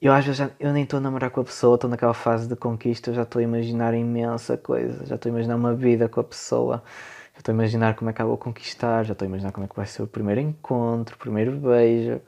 Eu 0.00 0.12
às 0.12 0.24
vezes 0.24 0.38
já, 0.38 0.50
eu 0.60 0.72
nem 0.72 0.84
estou 0.84 0.98
a 0.98 1.00
namorar 1.00 1.30
com 1.30 1.40
a 1.40 1.44
pessoa, 1.44 1.74
estou 1.74 1.90
naquela 1.90 2.14
fase 2.14 2.48
de 2.48 2.54
conquista, 2.54 3.12
já 3.12 3.22
estou 3.22 3.40
a 3.40 3.42
imaginar 3.42 3.94
imensa 3.94 4.56
coisa, 4.56 5.04
já 5.04 5.16
estou 5.16 5.28
a 5.28 5.32
imaginar 5.32 5.56
uma 5.56 5.74
vida 5.74 6.08
com 6.08 6.20
a 6.20 6.24
pessoa, 6.24 6.84
já 7.34 7.40
estou 7.40 7.52
a 7.52 7.56
imaginar 7.56 7.96
como 7.96 8.08
é 8.08 8.12
que 8.12 8.20
ela 8.20 8.28
vou 8.28 8.38
conquistar, 8.38 9.04
já 9.04 9.12
estou 9.12 9.26
a 9.26 9.28
imaginar 9.28 9.50
como 9.50 9.64
é 9.64 9.68
que 9.68 9.74
vai 9.74 9.86
ser 9.86 10.02
o 10.02 10.06
primeiro 10.06 10.40
encontro, 10.40 11.16
o 11.16 11.18
primeiro 11.18 11.52
beijo. 11.52 12.20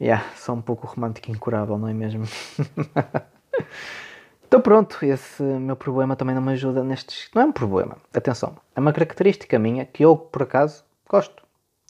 Yeah, 0.00 0.24
sou 0.36 0.56
um 0.56 0.60
pouco 0.62 0.86
romântico 0.88 1.30
incurável, 1.30 1.78
não 1.78 1.86
é 1.86 1.94
mesmo? 1.94 2.24
então 4.46 4.60
pronto, 4.60 5.04
esse 5.04 5.42
meu 5.42 5.76
problema 5.76 6.16
também 6.16 6.34
não 6.34 6.42
me 6.42 6.52
ajuda 6.52 6.82
nestes. 6.84 7.28
Não 7.34 7.42
é 7.42 7.44
um 7.44 7.52
problema, 7.52 7.96
atenção, 8.14 8.56
é 8.74 8.80
uma 8.80 8.92
característica 8.92 9.58
minha 9.58 9.84
que 9.84 10.04
eu, 10.04 10.16
por 10.16 10.42
acaso, 10.42 10.84
gosto. 11.08 11.42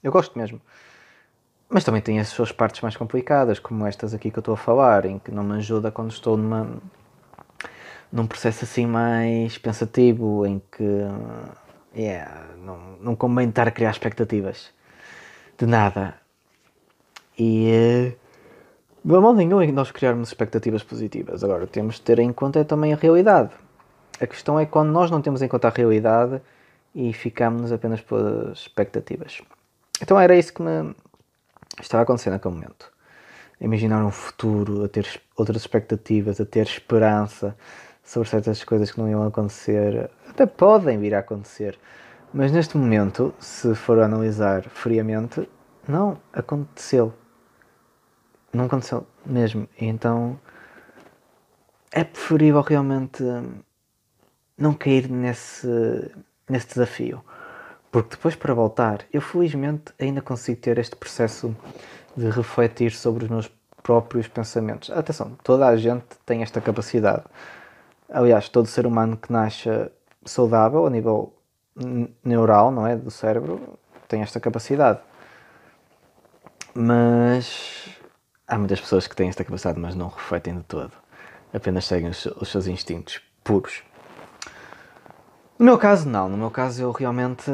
Eu 0.02 0.10
gosto 0.10 0.36
mesmo. 0.38 0.60
Mas 1.68 1.84
também 1.84 2.02
tem 2.02 2.20
as 2.20 2.28
suas 2.28 2.52
partes 2.52 2.82
mais 2.82 2.96
complicadas, 2.96 3.58
como 3.58 3.86
estas 3.86 4.12
aqui 4.12 4.30
que 4.30 4.38
eu 4.38 4.42
estou 4.42 4.54
a 4.54 4.58
falar, 4.58 5.06
em 5.06 5.18
que 5.18 5.30
não 5.30 5.42
me 5.42 5.56
ajuda 5.56 5.90
quando 5.90 6.10
estou 6.10 6.36
numa, 6.36 6.68
num 8.12 8.26
processo 8.26 8.64
assim 8.64 8.86
mais 8.86 9.56
pensativo, 9.56 10.44
em 10.44 10.60
que 10.70 10.84
yeah, 11.96 12.46
não, 12.58 12.78
não 13.00 13.16
convém 13.16 13.48
estar 13.48 13.66
a 13.66 13.70
criar 13.70 13.90
expectativas 13.90 14.70
de 15.56 15.66
nada. 15.66 16.14
E 17.38 18.14
de 19.04 19.18
mal 19.18 19.34
nenhum 19.34 19.60
é 19.60 19.66
nós 19.72 19.90
criarmos 19.90 20.28
expectativas 20.28 20.82
positivas. 20.82 21.42
Agora, 21.42 21.66
temos 21.66 21.96
de 21.96 22.02
ter 22.02 22.20
em 22.20 22.32
conta 22.32 22.64
também 22.64 22.92
a 22.92 22.96
realidade. 22.96 23.50
A 24.20 24.26
questão 24.26 24.60
é 24.60 24.64
quando 24.64 24.90
nós 24.90 25.10
não 25.10 25.20
temos 25.20 25.42
em 25.42 25.48
conta 25.48 25.68
a 25.68 25.70
realidade 25.70 26.40
e 26.94 27.12
ficamos 27.12 27.72
apenas 27.72 28.00
pelas 28.00 28.58
expectativas. 28.58 29.40
Então 30.00 30.18
era 30.18 30.36
isso 30.36 30.54
que 30.54 30.62
me 30.62 30.94
estava 31.80 32.02
a 32.02 32.04
acontecer 32.04 32.30
naquele 32.30 32.54
momento. 32.54 32.92
Imaginar 33.60 34.04
um 34.04 34.10
futuro, 34.10 34.84
a 34.84 34.88
ter 34.88 35.20
outras 35.36 35.62
expectativas, 35.62 36.40
a 36.40 36.44
ter 36.44 36.66
esperança 36.66 37.56
sobre 38.04 38.28
certas 38.28 38.62
coisas 38.62 38.90
que 38.90 39.00
não 39.00 39.08
iam 39.08 39.26
acontecer. 39.26 40.10
Até 40.28 40.46
podem 40.46 40.98
vir 40.98 41.14
a 41.14 41.20
acontecer. 41.20 41.78
Mas 42.32 42.52
neste 42.52 42.76
momento, 42.76 43.34
se 43.38 43.74
for 43.74 43.98
analisar 43.98 44.62
friamente, 44.62 45.48
não 45.86 46.18
aconteceu. 46.32 47.12
Não 48.52 48.66
aconteceu 48.66 49.06
mesmo. 49.24 49.68
E 49.80 49.86
então 49.86 50.38
é 51.90 52.04
preferível 52.04 52.60
realmente 52.60 53.22
não 54.56 54.74
cair 54.74 55.08
nesse, 55.08 55.68
nesse 56.48 56.68
desafio. 56.68 57.22
Porque 57.90 58.16
depois 58.16 58.34
para 58.34 58.54
voltar, 58.54 59.04
eu 59.12 59.20
felizmente 59.20 59.92
ainda 60.00 60.22
consigo 60.22 60.60
ter 60.60 60.78
este 60.78 60.96
processo 60.96 61.54
de 62.16 62.30
refletir 62.30 62.92
sobre 62.92 63.24
os 63.24 63.30
meus 63.30 63.50
próprios 63.82 64.28
pensamentos. 64.28 64.90
Atenção, 64.90 65.36
toda 65.42 65.66
a 65.66 65.76
gente 65.76 66.04
tem 66.24 66.42
esta 66.42 66.60
capacidade. 66.60 67.24
Aliás, 68.08 68.48
todo 68.48 68.66
ser 68.66 68.86
humano 68.86 69.16
que 69.16 69.32
nasce 69.32 69.68
saudável 70.24 70.86
a 70.86 70.90
nível 70.90 71.34
neural, 72.24 72.70
não 72.70 72.86
é, 72.86 72.96
do 72.96 73.10
cérebro, 73.10 73.78
tem 74.08 74.22
esta 74.22 74.38
capacidade. 74.38 75.00
Mas 76.74 77.90
há 78.52 78.58
muitas 78.58 78.80
pessoas 78.82 79.06
que 79.06 79.16
têm 79.16 79.30
esta 79.30 79.42
capacidade, 79.42 79.80
mas 79.80 79.94
não 79.94 80.08
refletem 80.08 80.56
de 80.56 80.62
todo. 80.64 80.92
Apenas 81.54 81.86
seguem 81.86 82.10
os, 82.10 82.26
os 82.26 82.50
seus 82.50 82.66
instintos 82.66 83.18
puros. 83.42 83.82
No 85.58 85.64
meu 85.64 85.78
caso, 85.78 86.06
não. 86.06 86.28
No 86.28 86.36
meu 86.36 86.50
caso, 86.50 86.82
eu 86.82 86.92
realmente 86.92 87.50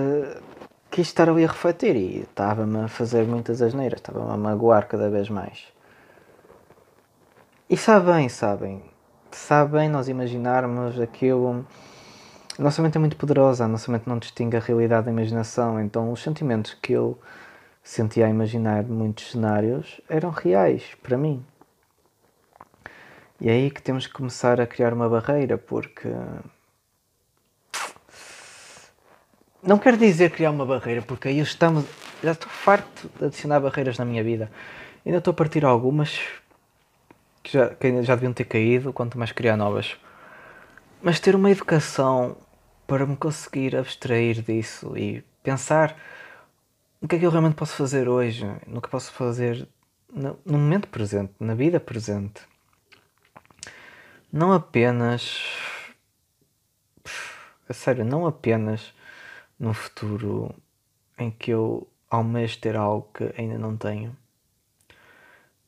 quis 0.90 1.06
estar 1.06 1.28
ali 1.28 1.44
a 1.44 1.48
refletir 1.48 1.94
e 1.94 2.20
estava-me 2.22 2.80
a 2.80 2.88
fazer 2.88 3.24
muitas 3.24 3.62
asneiras, 3.62 4.00
estava-me 4.00 4.32
a 4.32 4.36
magoar 4.36 4.88
cada 4.88 5.08
vez 5.08 5.28
mais. 5.28 5.68
E 7.70 7.76
sabem, 7.76 8.28
sabem, 8.28 8.82
sabem 9.30 9.88
nós 9.88 10.08
imaginarmos 10.08 11.00
aquilo. 11.00 11.64
A 12.58 12.62
nossa 12.62 12.82
mente 12.82 12.96
é 12.96 12.98
muito 12.98 13.16
poderosa, 13.16 13.66
a 13.66 13.68
nossa 13.68 13.92
mente 13.92 14.08
não 14.08 14.18
distingue 14.18 14.56
a 14.56 14.60
realidade 14.60 15.04
da 15.04 15.12
imaginação, 15.12 15.80
então 15.80 16.10
os 16.10 16.20
sentimentos 16.20 16.74
que 16.74 16.92
eu 16.92 17.16
sentia 17.82 18.26
a 18.26 18.30
imaginar 18.30 18.84
muitos 18.84 19.30
cenários 19.30 20.00
eram 20.08 20.30
reais 20.30 20.82
para 21.02 21.16
mim. 21.16 21.44
E 23.40 23.48
é 23.48 23.52
aí 23.52 23.70
que 23.70 23.80
temos 23.80 24.06
que 24.06 24.12
começar 24.12 24.60
a 24.60 24.66
criar 24.66 24.92
uma 24.92 25.08
barreira, 25.08 25.56
porque. 25.56 26.08
Não 29.62 29.78
quero 29.78 29.96
dizer 29.96 30.30
criar 30.30 30.50
uma 30.50 30.66
barreira, 30.66 31.02
porque 31.02 31.28
aí 31.28 31.38
estamos. 31.38 31.84
Já 32.22 32.32
estou 32.32 32.50
farto 32.50 33.08
de 33.18 33.26
adicionar 33.26 33.60
barreiras 33.60 33.96
na 33.96 34.04
minha 34.04 34.24
vida. 34.24 34.50
Ainda 35.06 35.18
estou 35.18 35.30
a 35.30 35.34
partir 35.34 35.64
algumas 35.64 36.18
que 37.42 37.52
já, 37.52 37.68
que 37.70 38.02
já 38.02 38.14
deviam 38.16 38.32
ter 38.32 38.44
caído, 38.44 38.92
quanto 38.92 39.16
mais 39.16 39.30
criar 39.30 39.56
novas. 39.56 39.96
Mas 41.00 41.20
ter 41.20 41.36
uma 41.36 41.50
educação 41.50 42.36
para 42.88 43.06
me 43.06 43.16
conseguir 43.16 43.76
abstrair 43.76 44.42
disso 44.42 44.96
e 44.96 45.22
pensar 45.42 45.96
o 47.00 47.06
que 47.08 47.16
é 47.16 47.18
que 47.18 47.26
eu 47.26 47.30
realmente 47.30 47.54
posso 47.54 47.74
fazer 47.74 48.08
hoje, 48.08 48.44
no 48.66 48.80
que 48.80 48.88
posso 48.88 49.12
fazer 49.12 49.68
no, 50.12 50.38
no 50.44 50.58
momento 50.58 50.88
presente, 50.88 51.32
na 51.38 51.54
vida 51.54 51.78
presente. 51.78 52.42
Não 54.32 54.52
apenas. 54.52 55.42
A 57.68 57.72
sério, 57.72 58.04
não 58.04 58.26
apenas 58.26 58.94
no 59.58 59.74
futuro 59.74 60.54
em 61.18 61.30
que 61.30 61.50
eu 61.50 61.86
almejo 62.10 62.58
ter 62.58 62.76
algo 62.76 63.08
que 63.12 63.32
ainda 63.36 63.58
não 63.58 63.76
tenho. 63.76 64.16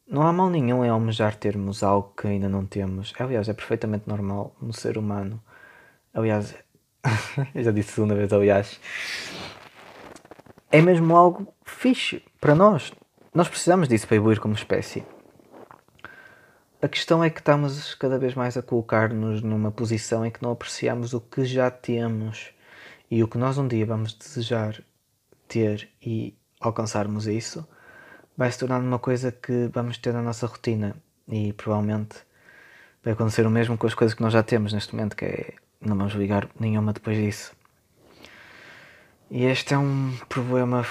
Não 0.07 0.23
há 0.23 0.33
mal 0.33 0.51
nenhum 0.51 0.85
em 0.85 0.89
almejar 0.89 1.37
termos 1.37 1.83
algo 1.83 2.13
que 2.17 2.27
ainda 2.27 2.49
não 2.49 2.67
temos. 2.67 3.13
Aliás, 3.19 3.49
é 3.49 3.53
perfeitamente 3.53 4.09
normal 4.09 4.55
no 4.61 4.73
ser 4.73 4.99
humano. 4.99 5.43
Aliás, 6.13 6.55
eu 7.55 7.63
já 7.63 7.71
disse 7.71 7.93
segunda 7.93 8.15
vez, 8.15 8.33
aliás, 8.33 8.81
é 10.71 10.81
mesmo 10.81 11.17
algo 11.17 11.53
fixe 11.65 12.23
para 12.41 12.55
nós. 12.55 12.93
Nós 13.35 13.49
precisamos 13.49 13.89
disso 13.89 14.07
para 14.07 14.17
evoluir 14.17 14.41
como 14.41 14.55
espécie. 14.55 15.05
A 16.83 16.89
questão 16.89 17.23
é 17.23 17.29
que 17.29 17.41
estamos 17.41 17.95
cada 17.95 18.19
vez 18.19 18.35
mais 18.35 18.57
a 18.57 18.63
colocar-nos 18.63 19.43
numa 19.43 19.71
posição 19.71 20.25
em 20.25 20.31
que 20.31 20.43
não 20.43 20.53
apreciamos 20.53 21.13
o 21.13 21.21
que 21.21 21.45
já 21.45 21.71
temos 21.71 22.53
e 23.11 23.23
o 23.23 23.29
que 23.29 23.37
nós 23.37 23.59
um 23.59 23.69
dia 23.69 23.85
vamos 23.85 24.15
desejar 24.15 24.83
ter 25.47 25.91
e 26.01 26.35
alcançarmos 26.61 27.27
isso 27.27 27.67
vai 28.37 28.51
se 28.51 28.59
tornar 28.59 28.81
uma 28.81 28.99
coisa 28.99 29.31
que 29.31 29.69
vamos 29.73 29.99
ter 29.99 30.15
na 30.15 30.23
nossa 30.23 30.47
rotina 30.47 30.97
e 31.29 31.53
provavelmente 31.53 32.17
vai 33.05 33.13
acontecer 33.13 33.47
o 33.47 33.51
mesmo 33.51 33.77
com 33.77 33.87
as 33.87 33.95
coisas 33.95 34.15
que 34.15 34.23
nós 34.23 34.33
já 34.33 34.43
temos 34.43 34.73
neste 34.73 34.95
momento, 34.95 35.17
que 35.17 35.25
é 35.25 35.55
não 35.81 35.97
vamos 35.97 36.15
ligar 36.15 36.49
nenhuma 36.59 36.93
depois 36.93 37.19
disso. 37.19 37.60
E 39.31 39.45
este 39.45 39.75
é 39.75 39.79
um 39.79 40.17
problema 40.29 40.83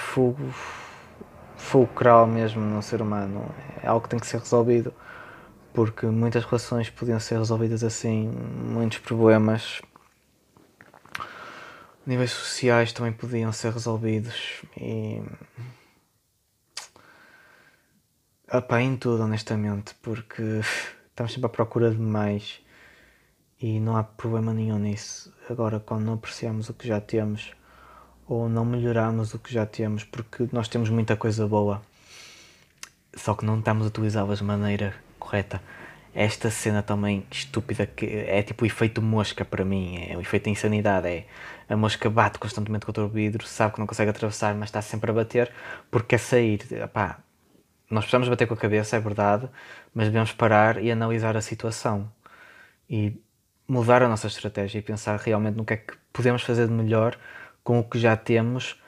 fulcral 1.56 2.26
mesmo 2.26 2.62
no 2.62 2.82
ser 2.82 3.02
humano. 3.02 3.54
É 3.82 3.86
algo 3.86 4.02
que 4.02 4.08
tem 4.08 4.18
que 4.18 4.26
ser 4.26 4.38
resolvido. 4.38 4.94
Porque 5.74 6.06
muitas 6.06 6.44
relações 6.44 6.88
podiam 6.90 7.20
ser 7.20 7.38
resolvidas 7.38 7.84
assim, 7.84 8.28
muitos 8.28 8.98
problemas 8.98 9.80
níveis 12.06 12.32
sociais 12.32 12.92
também 12.92 13.12
podiam 13.12 13.52
ser 13.52 13.72
resolvidos 13.72 14.62
e 14.76 15.22
Opa, 18.52 18.80
em 18.80 18.96
tudo 18.96 19.22
honestamente, 19.22 19.94
porque 20.02 20.42
estamos 21.08 21.32
sempre 21.32 21.46
à 21.46 21.48
procura 21.48 21.88
de 21.88 21.98
mais 21.98 22.60
e 23.60 23.78
não 23.78 23.96
há 23.96 24.02
problema 24.02 24.52
nenhum 24.52 24.78
nisso. 24.78 25.32
Agora 25.48 25.78
quando 25.78 26.04
não 26.04 26.14
apreciamos 26.14 26.68
o 26.68 26.74
que 26.74 26.88
já 26.88 27.00
temos 27.00 27.52
ou 28.30 28.48
não 28.48 28.64
melhoramos 28.64 29.34
o 29.34 29.40
que 29.40 29.52
já 29.52 29.66
temos, 29.66 30.04
porque 30.04 30.48
nós 30.52 30.68
temos 30.68 30.88
muita 30.88 31.16
coisa 31.16 31.48
boa, 31.48 31.82
só 33.12 33.34
que 33.34 33.44
não 33.44 33.58
estamos 33.58 33.84
a 33.84 33.88
utilizá-las 33.88 34.38
de 34.38 34.44
maneira 34.44 34.94
correta. 35.18 35.60
Esta 36.14 36.48
cena 36.48 36.80
também 36.80 37.26
estúpida 37.28 37.86
que 37.86 38.06
é 38.06 38.40
tipo 38.44 38.62
o 38.62 38.66
efeito 38.66 39.02
mosca 39.02 39.44
para 39.44 39.64
mim, 39.64 40.06
é 40.08 40.16
o 40.16 40.20
efeito 40.20 40.44
de 40.44 40.50
insanidade, 40.50 41.08
é 41.08 41.26
a 41.68 41.76
mosca 41.76 42.08
bate 42.08 42.38
constantemente 42.38 42.86
contra 42.86 43.04
o 43.04 43.08
vidro, 43.08 43.44
sabe 43.48 43.74
que 43.74 43.80
não 43.80 43.86
consegue 43.86 44.10
atravessar, 44.10 44.54
mas 44.54 44.68
está 44.68 44.80
sempre 44.80 45.10
a 45.10 45.14
bater 45.14 45.50
porque 45.90 46.10
quer 46.10 46.18
sair. 46.18 46.60
Epá, 46.72 47.18
nós 47.90 48.04
precisamos 48.04 48.28
bater 48.28 48.46
com 48.46 48.54
a 48.54 48.56
cabeça, 48.56 48.96
é 48.96 49.00
verdade, 49.00 49.48
mas 49.92 50.06
devemos 50.06 50.32
parar 50.32 50.80
e 50.80 50.92
analisar 50.92 51.36
a 51.36 51.40
situação 51.40 52.08
e 52.88 53.12
mudar 53.66 54.04
a 54.04 54.08
nossa 54.08 54.28
estratégia 54.28 54.78
e 54.78 54.82
pensar 54.82 55.18
realmente 55.18 55.56
no 55.56 55.64
que 55.64 55.74
é 55.74 55.76
que 55.78 55.94
podemos 56.12 56.42
fazer 56.42 56.68
de 56.68 56.72
melhor 56.72 57.18
com 57.62 57.80
o 57.80 57.84
que 57.84 57.98
já 57.98 58.16
temos 58.16 58.80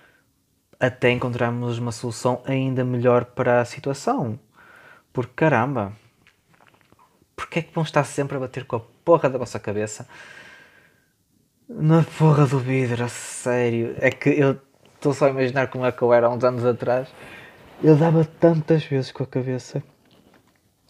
até 0.78 1.10
encontrarmos 1.10 1.78
uma 1.78 1.92
solução 1.92 2.42
ainda 2.44 2.84
melhor 2.84 3.24
para 3.24 3.60
a 3.60 3.64
situação. 3.64 4.38
Porque 5.12 5.32
caramba, 5.34 5.92
porque 7.36 7.60
é 7.60 7.62
que 7.62 7.74
vão 7.74 7.84
estar 7.84 8.04
sempre 8.04 8.36
a 8.36 8.40
bater 8.40 8.64
com 8.64 8.76
a 8.76 8.80
porra 9.04 9.30
da 9.30 9.38
vossa 9.38 9.60
cabeça 9.60 10.08
na 11.68 12.02
porra 12.18 12.46
do 12.46 12.58
vidro, 12.58 13.04
a 13.04 13.08
sério? 13.08 13.94
É 13.98 14.10
que 14.10 14.28
eu 14.30 14.58
estou 14.94 15.12
só 15.12 15.26
a 15.26 15.30
imaginar 15.30 15.68
como 15.68 15.86
é 15.86 15.92
que 15.92 16.02
eu 16.02 16.12
era 16.12 16.26
há 16.26 16.30
uns 16.30 16.44
anos 16.44 16.64
atrás. 16.64 17.08
Eu 17.82 17.96
dava 17.96 18.24
tantas 18.24 18.84
vezes 18.84 19.10
com 19.10 19.22
a 19.22 19.26
cabeça. 19.26 19.82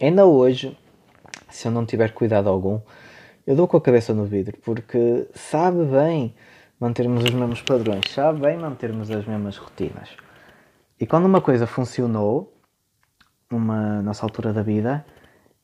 Ainda 0.00 0.26
hoje, 0.26 0.76
se 1.48 1.68
eu 1.68 1.72
não 1.72 1.86
tiver 1.86 2.12
cuidado 2.12 2.48
algum, 2.48 2.80
eu 3.46 3.54
dou 3.54 3.68
com 3.68 3.76
a 3.76 3.80
cabeça 3.80 4.12
no 4.12 4.24
vidro, 4.24 4.56
porque 4.64 5.28
sabe 5.34 5.84
bem 5.84 6.34
mantermos 6.82 7.22
os 7.22 7.30
mesmos 7.30 7.62
padrões, 7.62 8.10
sabe 8.10 8.40
bem 8.40 8.58
mantermos 8.58 9.08
as 9.08 9.24
mesmas 9.24 9.56
rotinas. 9.56 10.08
E 10.98 11.06
quando 11.06 11.26
uma 11.26 11.40
coisa 11.40 11.64
funcionou, 11.64 12.52
numa 13.48 14.02
nossa 14.02 14.26
altura 14.26 14.52
da 14.52 14.64
vida, 14.64 15.06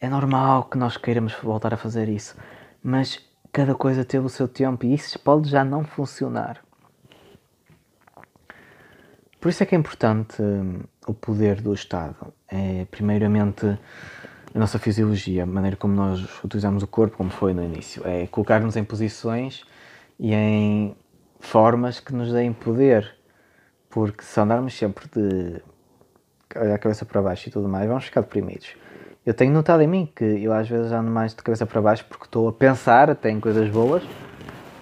é 0.00 0.08
normal 0.08 0.64
que 0.64 0.78
nós 0.78 0.96
queiramos 0.96 1.34
voltar 1.42 1.74
a 1.74 1.76
fazer 1.76 2.08
isso. 2.08 2.36
Mas 2.80 3.20
cada 3.52 3.74
coisa 3.74 4.04
teve 4.04 4.26
o 4.26 4.28
seu 4.28 4.46
tempo 4.46 4.86
e 4.86 4.94
isso 4.94 5.18
pode 5.18 5.50
já 5.50 5.64
não 5.64 5.82
funcionar. 5.82 6.62
Por 9.40 9.48
isso 9.48 9.64
é 9.64 9.66
que 9.66 9.74
é 9.74 9.78
importante 9.78 10.40
hum, 10.40 10.82
o 11.04 11.14
poder 11.14 11.60
do 11.60 11.74
Estado. 11.74 12.32
É, 12.46 12.84
primeiramente, 12.92 13.66
a 14.54 14.58
nossa 14.58 14.78
fisiologia, 14.78 15.42
a 15.42 15.46
maneira 15.46 15.76
como 15.76 15.94
nós 15.94 16.44
utilizamos 16.44 16.84
o 16.84 16.86
corpo, 16.86 17.16
como 17.16 17.30
foi 17.30 17.52
no 17.52 17.64
início. 17.64 18.06
É 18.06 18.28
colocar-nos 18.28 18.76
em 18.76 18.84
posições 18.84 19.64
e 20.18 20.32
em 20.32 20.96
formas 21.40 22.00
que 22.00 22.14
nos 22.14 22.32
deem 22.32 22.52
poder. 22.52 23.16
Porque 23.90 24.22
se 24.22 24.38
andarmos 24.40 24.76
sempre 24.76 25.06
de 25.08 25.62
olhar 26.54 26.74
a 26.74 26.78
cabeça 26.78 27.04
para 27.04 27.22
baixo 27.22 27.48
e 27.48 27.52
tudo 27.52 27.68
mais, 27.68 27.88
vamos 27.88 28.04
ficar 28.04 28.20
deprimidos. 28.20 28.74
Eu 29.24 29.34
tenho 29.34 29.52
notado 29.52 29.82
em 29.82 29.86
mim 29.86 30.10
que 30.14 30.24
eu 30.24 30.52
às 30.52 30.68
vezes 30.68 30.90
ando 30.92 31.10
mais 31.10 31.34
de 31.34 31.42
cabeça 31.42 31.66
para 31.66 31.80
baixo 31.80 32.04
porque 32.08 32.24
estou 32.24 32.48
a 32.48 32.52
pensar 32.52 33.10
até 33.10 33.30
em 33.30 33.40
coisas 33.40 33.68
boas, 33.68 34.02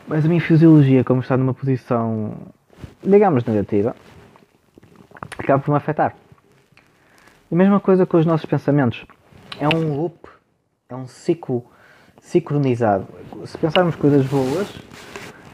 Mas 0.06 0.24
a 0.24 0.28
minha 0.28 0.40
fisiologia, 0.40 1.02
como 1.02 1.20
está 1.20 1.36
numa 1.36 1.52
posição, 1.52 2.32
digamos, 3.02 3.44
negativa, 3.44 3.96
acaba 5.36 5.60
por 5.60 5.72
me 5.72 5.76
afetar. 5.76 6.14
A 7.50 7.54
mesma 7.54 7.80
coisa 7.80 8.06
com 8.06 8.16
os 8.16 8.26
nossos 8.26 8.46
pensamentos. 8.46 9.04
É 9.58 9.68
um 9.68 9.96
loop, 9.96 10.28
é 10.88 10.94
um 10.94 11.06
ciclo 11.06 11.64
sincronizado. 12.20 13.06
Se 13.46 13.56
pensarmos 13.58 13.96
coisas 13.96 14.24
boas, 14.26 14.68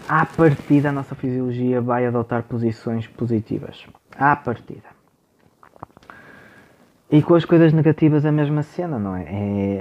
à 0.09 0.27
partida 0.27 0.89
a 0.89 0.93
nossa 0.93 1.15
fisiologia 1.15 1.81
vai 1.81 2.07
adotar 2.07 2.43
posições 2.43 3.07
positivas. 3.07 3.87
À 4.17 4.35
partida. 4.37 4.89
E 7.11 7.21
com 7.21 7.35
as 7.35 7.45
coisas 7.45 7.73
negativas 7.73 8.25
a 8.25 8.33
mesma 8.33 8.63
cena, 8.63 8.99
não 8.99 9.15
é? 9.15 9.25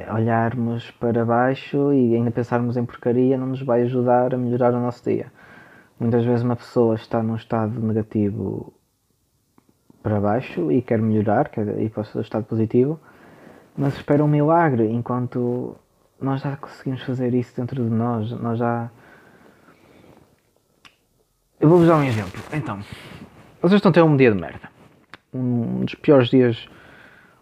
É 0.04 0.14
olharmos 0.14 0.92
para 0.92 1.24
baixo 1.24 1.94
e 1.94 2.16
ainda 2.16 2.30
pensarmos 2.30 2.76
em 2.76 2.84
porcaria 2.84 3.38
não 3.38 3.48
nos 3.48 3.62
vai 3.62 3.84
ajudar 3.84 4.34
a 4.34 4.38
melhorar 4.38 4.74
o 4.74 4.80
nosso 4.82 5.04
dia. 5.10 5.32
Muitas 5.98 6.26
vezes 6.26 6.44
uma 6.44 6.56
pessoa 6.56 6.96
está 6.96 7.24
num 7.24 7.36
estado 7.36 7.80
negativo 7.80 8.74
para 10.04 10.20
baixo 10.20 10.72
e 10.72 10.82
quer 10.82 11.00
melhorar, 11.00 11.50
quer 11.50 11.80
ir 11.80 11.90
para 11.90 12.04
o 12.16 12.22
estado 12.22 12.44
positivo, 12.44 13.00
mas 13.78 13.96
espera 13.96 14.24
um 14.24 14.28
milagre 14.28 14.92
enquanto 14.92 15.76
nós 16.20 16.42
já 16.42 16.56
conseguimos 16.58 17.02
fazer 17.04 17.34
isso 17.34 17.56
dentro 17.56 17.84
de 17.84 17.90
nós, 17.90 18.32
nós 18.32 18.60
já. 18.60 18.90
Eu 21.62 21.70
vou-vos 21.70 21.88
dar 21.88 21.98
um 21.98 22.04
exemplo. 22.04 22.42
Então, 22.52 22.80
vocês 23.62 23.78
estão 23.78 23.92
a 23.92 23.94
ter 23.94 24.02
um 24.02 24.18
dia 24.18 24.32
de 24.32 24.42
merda. 24.42 24.68
Um 25.32 25.82
dos 25.82 25.94
piores 25.94 26.28
dias 26.28 26.68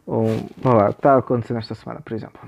ou, 0.06 0.26
lá, 0.62 0.92
que 0.92 1.00
está 1.00 1.14
a 1.14 1.18
acontecer 1.20 1.54
nesta 1.54 1.74
semana, 1.74 2.02
por 2.02 2.12
exemplo. 2.14 2.42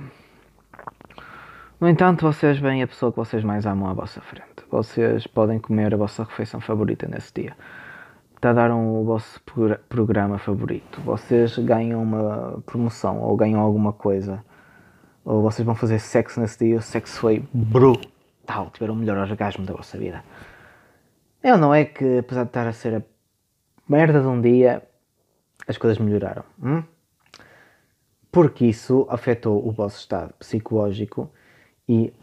No 1.79 1.87
entanto, 1.87 2.25
vocês 2.25 2.59
veem 2.59 2.83
a 2.83 2.87
pessoa 2.87 3.09
que 3.09 3.17
vocês 3.17 3.41
mais 3.41 3.65
amam 3.65 3.89
à 3.89 3.93
vossa 3.93 4.19
frente. 4.19 4.65
Vocês 4.69 5.25
podem 5.27 5.59
comer 5.59 5.93
a 5.93 5.97
vossa 5.97 6.25
refeição 6.25 6.59
favorita 6.59 7.07
nesse 7.07 7.33
dia. 7.33 7.55
Daram 8.41 8.99
o 8.99 9.05
vosso 9.05 9.39
programa 9.87 10.37
favorito. 10.39 10.99
Vocês 11.05 11.57
ganham 11.57 12.03
uma 12.03 12.61
promoção 12.65 13.21
ou 13.21 13.37
ganham 13.37 13.61
alguma 13.61 13.93
coisa. 13.93 14.43
Ou 15.23 15.41
vocês 15.41 15.65
vão 15.65 15.75
fazer 15.75 15.99
sexo 15.99 16.41
nesse 16.41 16.65
dia. 16.65 16.79
O 16.79 16.81
sexo 16.81 17.17
foi 17.17 17.47
brutal. 17.53 18.69
Tiveram 18.73 18.93
o 18.93 18.97
melhor 18.97 19.17
orgasmo 19.17 19.65
da 19.65 19.73
vossa 19.73 19.97
vida. 19.97 20.21
Ou 21.43 21.57
não 21.57 21.73
é 21.73 21.85
que, 21.85 22.19
apesar 22.19 22.43
de 22.43 22.49
estar 22.49 22.67
a 22.67 22.73
ser 22.73 22.95
a 22.95 23.01
merda 23.87 24.21
de 24.21 24.27
um 24.27 24.39
dia, 24.39 24.83
as 25.67 25.77
coisas 25.77 25.97
melhoraram? 25.97 26.43
Hum? 26.61 26.83
porque 28.31 28.65
isso 28.65 29.05
afetou 29.09 29.67
o 29.67 29.71
vosso 29.71 29.99
estado 29.99 30.33
psicológico 30.39 31.29
e 31.87 32.13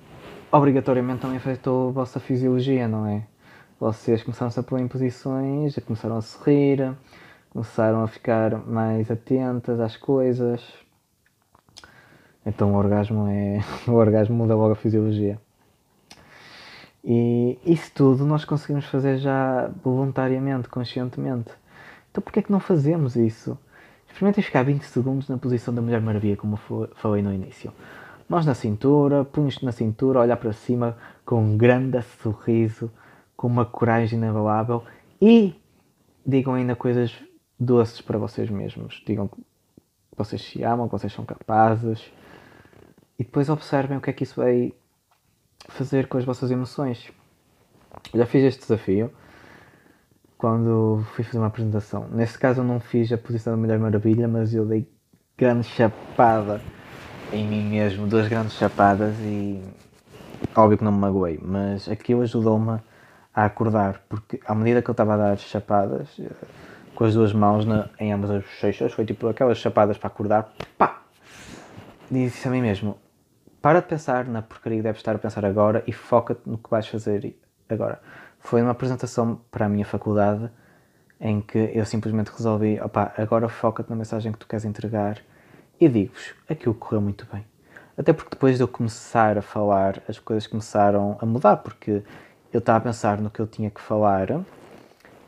obrigatoriamente 0.51 1.21
também 1.21 1.37
afetou 1.37 1.91
a 1.91 1.93
vossa 1.93 2.19
fisiologia, 2.19 2.89
não 2.89 3.07
é? 3.07 3.27
Vocês 3.79 4.23
começaram-se 4.23 4.59
a 4.59 4.63
pôr 4.63 4.81
em 4.81 4.89
posições, 4.89 5.75
já 5.75 5.83
começaram 5.83 6.17
a 6.17 6.23
sorrir, 6.23 6.95
começaram 7.51 8.03
a 8.03 8.09
ficar 8.09 8.57
mais 8.67 9.11
atentas 9.11 9.79
às 9.79 9.97
coisas. 9.97 10.63
Então 12.45 12.73
o 12.73 12.77
orgasmo 12.77 13.29
é. 13.29 13.61
O 13.87 13.93
orgasmo 13.93 14.35
muda 14.35 14.57
logo 14.57 14.73
a 14.73 14.77
fisiologia. 14.77 15.39
E 17.05 17.59
isso 17.65 17.91
tudo 17.95 18.25
nós 18.25 18.45
conseguimos 18.45 18.85
fazer 18.87 19.19
já 19.19 19.71
voluntariamente, 19.83 20.69
conscientemente. 20.69 21.51
Então 22.11 22.23
porquê 22.23 22.41
é 22.41 22.43
que 22.43 22.53
não 22.53 22.61
fazemos 22.61 23.17
isso? 23.17 23.57
Experimentem 24.07 24.43
ficar 24.43 24.63
20 24.65 24.83
segundos 24.83 25.29
na 25.29 25.39
posição 25.39 25.73
da 25.73 25.81
Mulher 25.81 26.01
Maravilha, 26.01 26.37
como 26.37 26.57
falei 26.97 27.23
no 27.23 27.33
início. 27.33 27.73
Mãos 28.29 28.45
na 28.45 28.55
cintura, 28.55 29.25
punhos 29.25 29.61
na 29.63 29.73
cintura, 29.73 30.21
olhar 30.21 30.37
para 30.37 30.53
cima 30.53 30.97
com 31.25 31.41
um 31.41 31.57
grande 31.57 32.03
sorriso, 32.23 32.91
com 33.37 33.47
uma 33.47 33.65
coragem 33.65 34.19
inabalável 34.19 34.83
e 35.21 35.55
digam 36.27 36.55
ainda 36.55 36.75
coisas 36.75 37.15
doces 37.59 38.01
para 38.01 38.19
vocês 38.19 38.51
mesmos. 38.51 39.03
Digam 39.07 39.29
que 39.29 39.41
vocês 40.17 40.43
se 40.43 40.63
amam, 40.63 40.89
que 40.89 40.93
vocês 40.93 41.13
são 41.13 41.25
capazes 41.25 42.13
e 43.19 43.25
depois 43.25 43.49
observem 43.49 43.97
o 43.97 44.01
que 44.01 44.11
é 44.11 44.13
que 44.13 44.25
isso 44.25 44.37
vai 44.37 44.75
fazer 45.69 46.09
com 46.09 46.19
as 46.19 46.25
vossas 46.25 46.51
emoções. 46.51 47.11
Já 48.15 48.27
fiz 48.27 48.43
este 48.43 48.61
desafio 48.61 49.13
quando 50.37 51.05
fui 51.15 51.25
fazer 51.25 51.39
uma 51.39 51.47
apresentação. 51.47 52.09
Nesse 52.11 52.39
caso 52.39 52.61
eu 52.61 52.65
não 52.65 52.81
fiz 52.81 53.13
a 53.13 53.19
posição 53.19 53.53
da 53.53 53.57
Mulher 53.57 53.79
Maravilha, 53.79 54.27
mas 54.27 54.55
eu 54.55 54.65
dei 54.65 54.89
grande 55.37 55.67
chapada 55.67 56.61
em 57.33 57.47
mim 57.47 57.63
mesmo, 57.63 58.07
duas 58.07 58.29
grandes 58.29 58.55
chapadas 58.55 59.15
e 59.21 59.63
óbvio 60.57 60.79
que 60.79 60.85
não 60.85 60.93
me 60.93 60.99
magoei, 60.99 61.39
mas 61.43 61.89
aquilo 61.89 62.23
ajudou-me 62.23 62.81
a 63.35 63.45
acordar, 63.45 64.03
porque 64.09 64.41
à 64.47 64.55
medida 64.55 64.81
que 64.81 64.89
eu 64.89 64.93
estava 64.93 65.15
a 65.15 65.17
dar 65.17 65.39
chapadas 65.39 66.09
eh, 66.19 66.31
com 66.95 67.05
as 67.05 67.15
duas 67.15 67.33
mãos 67.33 67.65
na, 67.65 67.89
em 68.01 68.13
ambas 68.13 68.31
as 68.31 68.43
bochechas, 68.43 68.93
foi 68.93 69.05
tipo 69.05 69.29
aquelas 69.29 69.59
chapadas 69.59 69.99
para 69.99 70.09
acordar, 70.09 70.53
pá! 70.77 71.03
Disse 72.11 72.49
a 72.49 72.51
mim 72.51 72.63
mesmo: 72.63 72.97
para 73.61 73.81
de 73.81 73.87
pensar 73.87 74.27
na 74.27 74.43
porcaria 74.43 74.79
que 74.79 74.83
deves 74.83 75.01
estar 75.01 75.15
a 75.15 75.19
pensar 75.19 75.45
agora 75.45 75.83
e 75.87 75.93
foca-te 75.93 76.43
no 76.47 76.59
que 76.59 76.71
vais 76.71 76.87
fazer 76.87 77.37
agora 77.69 78.01
foi 78.41 78.63
uma 78.63 78.71
apresentação 78.71 79.41
para 79.51 79.67
a 79.67 79.69
minha 79.69 79.85
faculdade 79.85 80.51
em 81.21 81.41
que 81.41 81.71
eu 81.75 81.85
simplesmente 81.85 82.29
resolvi, 82.29 82.81
opá, 82.81 83.13
agora 83.19 83.49
foca-te 83.49 83.91
na 83.91 83.97
mensagem 83.97 84.33
que 84.33 84.39
tu 84.39 84.47
queres 84.47 84.65
entregar 84.65 85.19
e 85.81 85.89
digo-vos, 85.89 86.35
aquilo 86.49 86.75
correu 86.75 87.01
muito 87.01 87.27
bem. 87.33 87.45
Até 87.97 88.13
porque 88.13 88.31
depois 88.31 88.57
de 88.57 88.63
eu 88.63 88.69
começar 88.69 89.37
a 89.37 89.43
falar, 89.43 90.01
as 90.09 90.19
coisas 90.19 90.47
começaram 90.47 91.19
a 91.21 91.27
mudar, 91.27 91.57
porque 91.59 92.03
eu 92.53 92.59
estava 92.59 92.79
a 92.79 92.81
pensar 92.81 93.21
no 93.21 93.29
que 93.29 93.41
eu 93.41 93.47
tinha 93.47 93.71
que 93.71 93.81
falar 93.81 94.29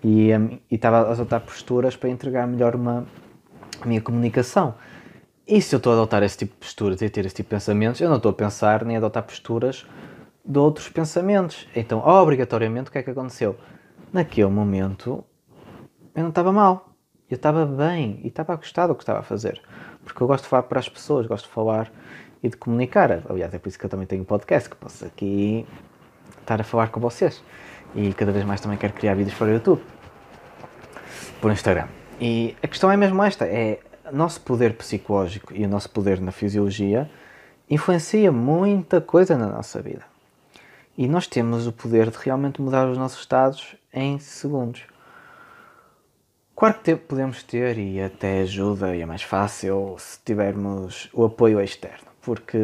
e, 0.02 0.30
e 0.70 0.74
estava 0.74 0.98
a 0.98 1.12
adotar 1.12 1.40
posturas 1.40 1.96
para 1.96 2.08
entregar 2.08 2.46
melhor 2.46 2.76
uma 2.76 3.04
a 3.80 3.86
minha 3.86 4.00
comunicação. 4.00 4.74
E 5.46 5.60
se 5.60 5.74
eu 5.74 5.78
estou 5.78 5.92
a 5.92 5.96
adotar 5.96 6.22
esse 6.22 6.38
tipo 6.38 6.52
de 6.52 6.58
posturas 6.58 7.02
e 7.02 7.06
a 7.06 7.10
ter 7.10 7.26
esse 7.26 7.34
tipo 7.34 7.48
de 7.48 7.56
pensamentos, 7.56 8.00
eu 8.00 8.08
não 8.08 8.16
estou 8.16 8.30
a 8.30 8.34
pensar 8.34 8.84
nem 8.84 8.96
a 8.96 8.98
adotar 8.98 9.22
posturas 9.22 9.86
de 10.44 10.58
outros 10.58 10.88
pensamentos. 10.88 11.68
Então, 11.74 11.98
obrigatoriamente, 12.06 12.88
o 12.88 12.92
que 12.92 12.98
é 12.98 13.02
que 13.02 13.10
aconteceu? 13.10 13.56
Naquele 14.12 14.50
momento, 14.50 15.24
eu 16.14 16.22
não 16.22 16.30
estava 16.30 16.52
mal. 16.52 16.90
Eu 17.28 17.36
estava 17.36 17.64
bem 17.64 18.20
e 18.24 18.28
estava 18.28 18.52
a 18.52 18.56
gostar 18.56 18.88
do 18.88 18.94
que 18.94 19.02
estava 19.02 19.20
a 19.20 19.22
fazer. 19.22 19.60
Porque 20.04 20.20
eu 20.20 20.26
gosto 20.26 20.44
de 20.44 20.48
falar 20.48 20.64
para 20.64 20.80
as 20.80 20.88
pessoas, 20.88 21.26
gosto 21.26 21.46
de 21.46 21.52
falar 21.52 21.90
e 22.42 22.48
de 22.48 22.56
comunicar. 22.56 23.22
Aliás, 23.28 23.54
é 23.54 23.58
por 23.58 23.68
isso 23.68 23.78
que 23.78 23.84
eu 23.84 23.90
também 23.90 24.06
tenho 24.06 24.22
um 24.22 24.24
podcast, 24.24 24.68
que 24.68 24.76
posso 24.76 25.04
aqui 25.04 25.66
estar 26.40 26.60
a 26.60 26.64
falar 26.64 26.88
com 26.88 27.00
vocês. 27.00 27.42
E 27.94 28.12
cada 28.14 28.32
vez 28.32 28.44
mais 28.44 28.60
também 28.60 28.78
quero 28.78 28.92
criar 28.92 29.14
vídeos 29.14 29.36
para 29.36 29.46
o 29.46 29.50
YouTube. 29.50 29.82
Por 31.40 31.52
Instagram. 31.52 31.86
E 32.20 32.56
a 32.62 32.66
questão 32.66 32.90
é 32.90 32.96
mesmo 32.96 33.22
esta, 33.22 33.46
é 33.46 33.78
nosso 34.12 34.40
poder 34.40 34.74
psicológico 34.74 35.54
e 35.54 35.64
o 35.64 35.68
nosso 35.68 35.90
poder 35.90 36.20
na 36.20 36.32
fisiologia 36.32 37.10
influencia 37.68 38.32
muita 38.32 39.00
coisa 39.00 39.36
na 39.36 39.46
nossa 39.46 39.80
vida. 39.80 40.04
E 40.98 41.06
nós 41.06 41.26
temos 41.26 41.66
o 41.66 41.72
poder 41.72 42.10
de 42.10 42.18
realmente 42.18 42.60
mudar 42.60 42.88
os 42.88 42.98
nossos 42.98 43.20
estados 43.20 43.76
em 43.92 44.18
segundos. 44.18 44.82
Claro 46.56 46.74
que 46.82 46.94
podemos 46.94 47.42
ter 47.42 47.78
e 47.78 48.02
até 48.02 48.42
ajuda 48.42 48.94
e 48.94 49.00
é 49.00 49.06
mais 49.06 49.22
fácil 49.22 49.96
se 49.98 50.18
tivermos 50.22 51.08
o 51.14 51.24
apoio 51.24 51.60
externo, 51.60 52.06
porque 52.20 52.58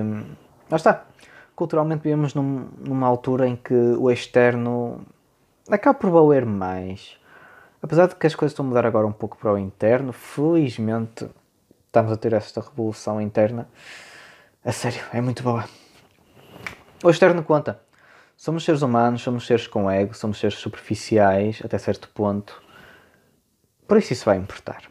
lá 0.71 0.77
está. 0.77 1.07
Culturalmente 1.55 2.03
vivemos 2.03 2.35
num, 2.35 2.69
numa 2.79 3.07
altura 3.07 3.49
em 3.49 3.57
que 3.57 3.73
o 3.73 4.11
externo 4.11 5.01
acaba 5.71 5.99
por 5.99 6.11
valer 6.11 6.45
mais. 6.45 7.17
Apesar 7.87 8.09
de 8.09 8.17
que 8.17 8.27
as 8.27 8.35
coisas 8.35 8.51
estão 8.51 8.67
a 8.67 8.69
mudar 8.69 8.85
agora 8.85 9.07
um 9.07 9.13
pouco 9.13 9.37
para 9.37 9.53
o 9.53 9.57
interno, 9.57 10.13
felizmente 10.13 11.31
estamos 11.87 12.11
a 12.11 12.17
ter 12.17 12.33
esta 12.33 12.61
revolução 12.61 13.21
interna. 13.21 13.69
A 14.65 14.73
sério, 14.73 15.01
é 15.13 15.21
muito 15.21 15.45
boa. 15.45 15.65
O 17.05 17.09
externo 17.09 17.45
conta. 17.45 17.81
Somos 18.37 18.65
seres 18.65 18.83
humanos, 18.83 19.23
somos 19.23 19.47
seres 19.47 19.69
com 19.69 19.89
ego, 19.89 20.15
somos 20.15 20.41
seres 20.41 20.59
superficiais 20.59 21.63
até 21.65 21.79
certo 21.79 22.09
ponto. 22.09 22.61
Por 23.87 23.99
isso 23.99 24.15
isso 24.15 24.25
vai 24.25 24.37
importar. 24.37 24.83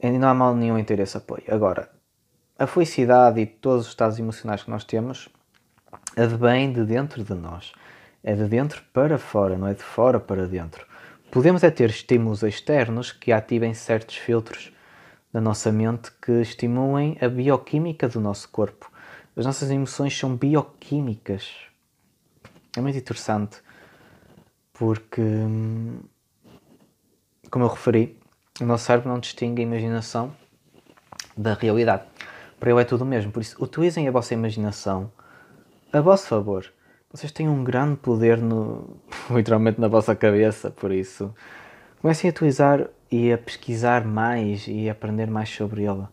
E 0.00 0.10
não 0.12 0.28
há 0.28 0.34
mal 0.34 0.56
nenhum 0.56 0.78
em 0.78 0.84
ter 0.84 0.98
esse 0.98 1.14
apoio. 1.14 1.44
Agora, 1.50 1.90
a 2.58 2.66
felicidade 2.66 3.38
e 3.38 3.44
todos 3.44 3.84
os 3.84 3.88
estados 3.88 4.18
emocionais 4.18 4.62
que 4.62 4.70
nós 4.70 4.84
temos 4.84 5.28
advém 6.16 6.72
de 6.72 6.86
dentro 6.86 7.22
de 7.22 7.34
nós. 7.34 7.70
É 8.22 8.34
de 8.34 8.44
dentro 8.44 8.82
para 8.92 9.18
fora, 9.18 9.56
não 9.56 9.68
é 9.68 9.74
de 9.74 9.82
fora 9.82 10.20
para 10.20 10.46
dentro. 10.46 10.86
Podemos 11.30 11.62
é 11.62 11.70
ter 11.70 11.90
estímulos 11.90 12.42
externos 12.42 13.12
que 13.12 13.32
ativem 13.32 13.72
certos 13.72 14.16
filtros 14.16 14.72
da 15.32 15.40
nossa 15.40 15.70
mente 15.70 16.10
que 16.20 16.32
estimulem 16.40 17.16
a 17.20 17.28
bioquímica 17.28 18.08
do 18.08 18.20
nosso 18.20 18.48
corpo 18.48 18.90
as 19.36 19.46
nossas 19.46 19.70
emoções 19.70 20.16
são 20.18 20.36
bioquímicas. 20.36 21.50
É 22.76 22.80
muito 22.80 22.98
interessante 22.98 23.58
porque, 24.72 25.22
como 27.50 27.64
eu 27.64 27.68
referi, 27.68 28.18
o 28.60 28.64
nosso 28.64 28.84
cérebro 28.84 29.08
não 29.08 29.18
distingue 29.18 29.62
a 29.62 29.64
imaginação 29.64 30.34
da 31.36 31.54
realidade. 31.54 32.04
Para 32.58 32.70
ele 32.70 32.80
é 32.80 32.84
tudo 32.84 33.02
o 33.02 33.06
mesmo. 33.06 33.32
Por 33.32 33.40
isso, 33.40 33.56
utilizem 33.62 34.06
a 34.08 34.10
vossa 34.10 34.34
imaginação 34.34 35.10
a 35.92 36.00
vosso 36.00 36.26
favor. 36.26 36.70
Vocês 37.12 37.32
têm 37.32 37.48
um 37.48 37.64
grande 37.64 37.96
poder 37.96 38.38
no, 38.38 38.96
literalmente 39.34 39.80
na 39.80 39.88
vossa 39.88 40.14
cabeça, 40.14 40.70
por 40.70 40.92
isso 40.92 41.34
comecem 42.00 42.30
a 42.30 42.32
utilizar 42.32 42.86
e 43.10 43.32
a 43.32 43.36
pesquisar 43.36 44.04
mais 44.04 44.66
e 44.68 44.88
a 44.88 44.92
aprender 44.92 45.26
mais 45.26 45.48
sobre 45.48 45.82
ele. 45.82 46.06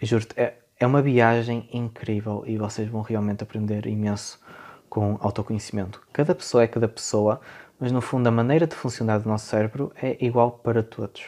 Juro-te, 0.00 0.32
é, 0.38 0.54
é 0.78 0.86
uma 0.86 1.02
viagem 1.02 1.68
incrível 1.72 2.44
e 2.46 2.56
vocês 2.56 2.88
vão 2.88 3.02
realmente 3.02 3.42
aprender 3.42 3.86
imenso 3.86 4.40
com 4.88 5.18
autoconhecimento. 5.20 6.00
Cada 6.12 6.32
pessoa 6.32 6.62
é 6.62 6.68
cada 6.68 6.86
pessoa, 6.86 7.40
mas 7.80 7.90
no 7.90 8.00
fundo 8.00 8.28
a 8.28 8.30
maneira 8.30 8.68
de 8.68 8.74
funcionar 8.76 9.18
do 9.18 9.28
nosso 9.28 9.46
cérebro 9.46 9.92
é 10.00 10.16
igual 10.24 10.52
para 10.52 10.82
todos. 10.82 11.24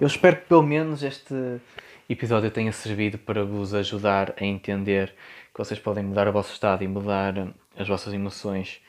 Eu 0.00 0.08
espero 0.08 0.36
que 0.36 0.48
pelo 0.48 0.64
menos 0.64 1.04
este 1.04 1.60
episódio 2.08 2.50
tenha 2.50 2.72
servido 2.72 3.18
para 3.18 3.44
vos 3.44 3.72
ajudar 3.72 4.34
a 4.36 4.44
entender 4.44 5.14
que 5.54 5.58
vocês 5.58 5.78
podem 5.78 6.02
mudar 6.02 6.26
o 6.26 6.32
vosso 6.32 6.52
estado 6.52 6.82
e 6.82 6.88
mudar 6.88 7.54
as 7.78 7.86
vossas 7.86 8.12
emoções 8.12 8.82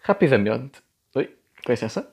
rapidamente. 0.00 0.82
Oi, 1.14 1.36
com 1.64 1.70
licença. 1.70 2.10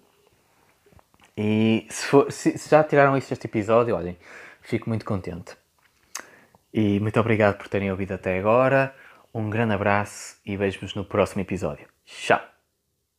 E 1.38 1.88
se, 1.90 2.06
for, 2.06 2.32
se, 2.32 2.58
se 2.58 2.70
já 2.70 2.84
tiraram 2.84 3.16
isso 3.16 3.30
deste 3.30 3.48
episódio, 3.48 3.96
olhem, 3.96 4.18
fico 4.62 4.90
muito 4.90 5.06
contente. 5.06 5.56
E 6.74 7.00
muito 7.00 7.20
obrigado 7.20 7.58
por 7.58 7.70
terem 7.70 7.90
ouvido 7.90 8.14
até 8.14 8.38
agora. 8.38 8.94
Um 9.34 9.50
grande 9.50 9.74
abraço 9.74 10.38
e 10.46 10.58
vejo-vos 10.58 10.94
no 10.94 11.06
próximo 11.06 11.42
episódio. 11.42 11.88
Tchau! 12.06 12.57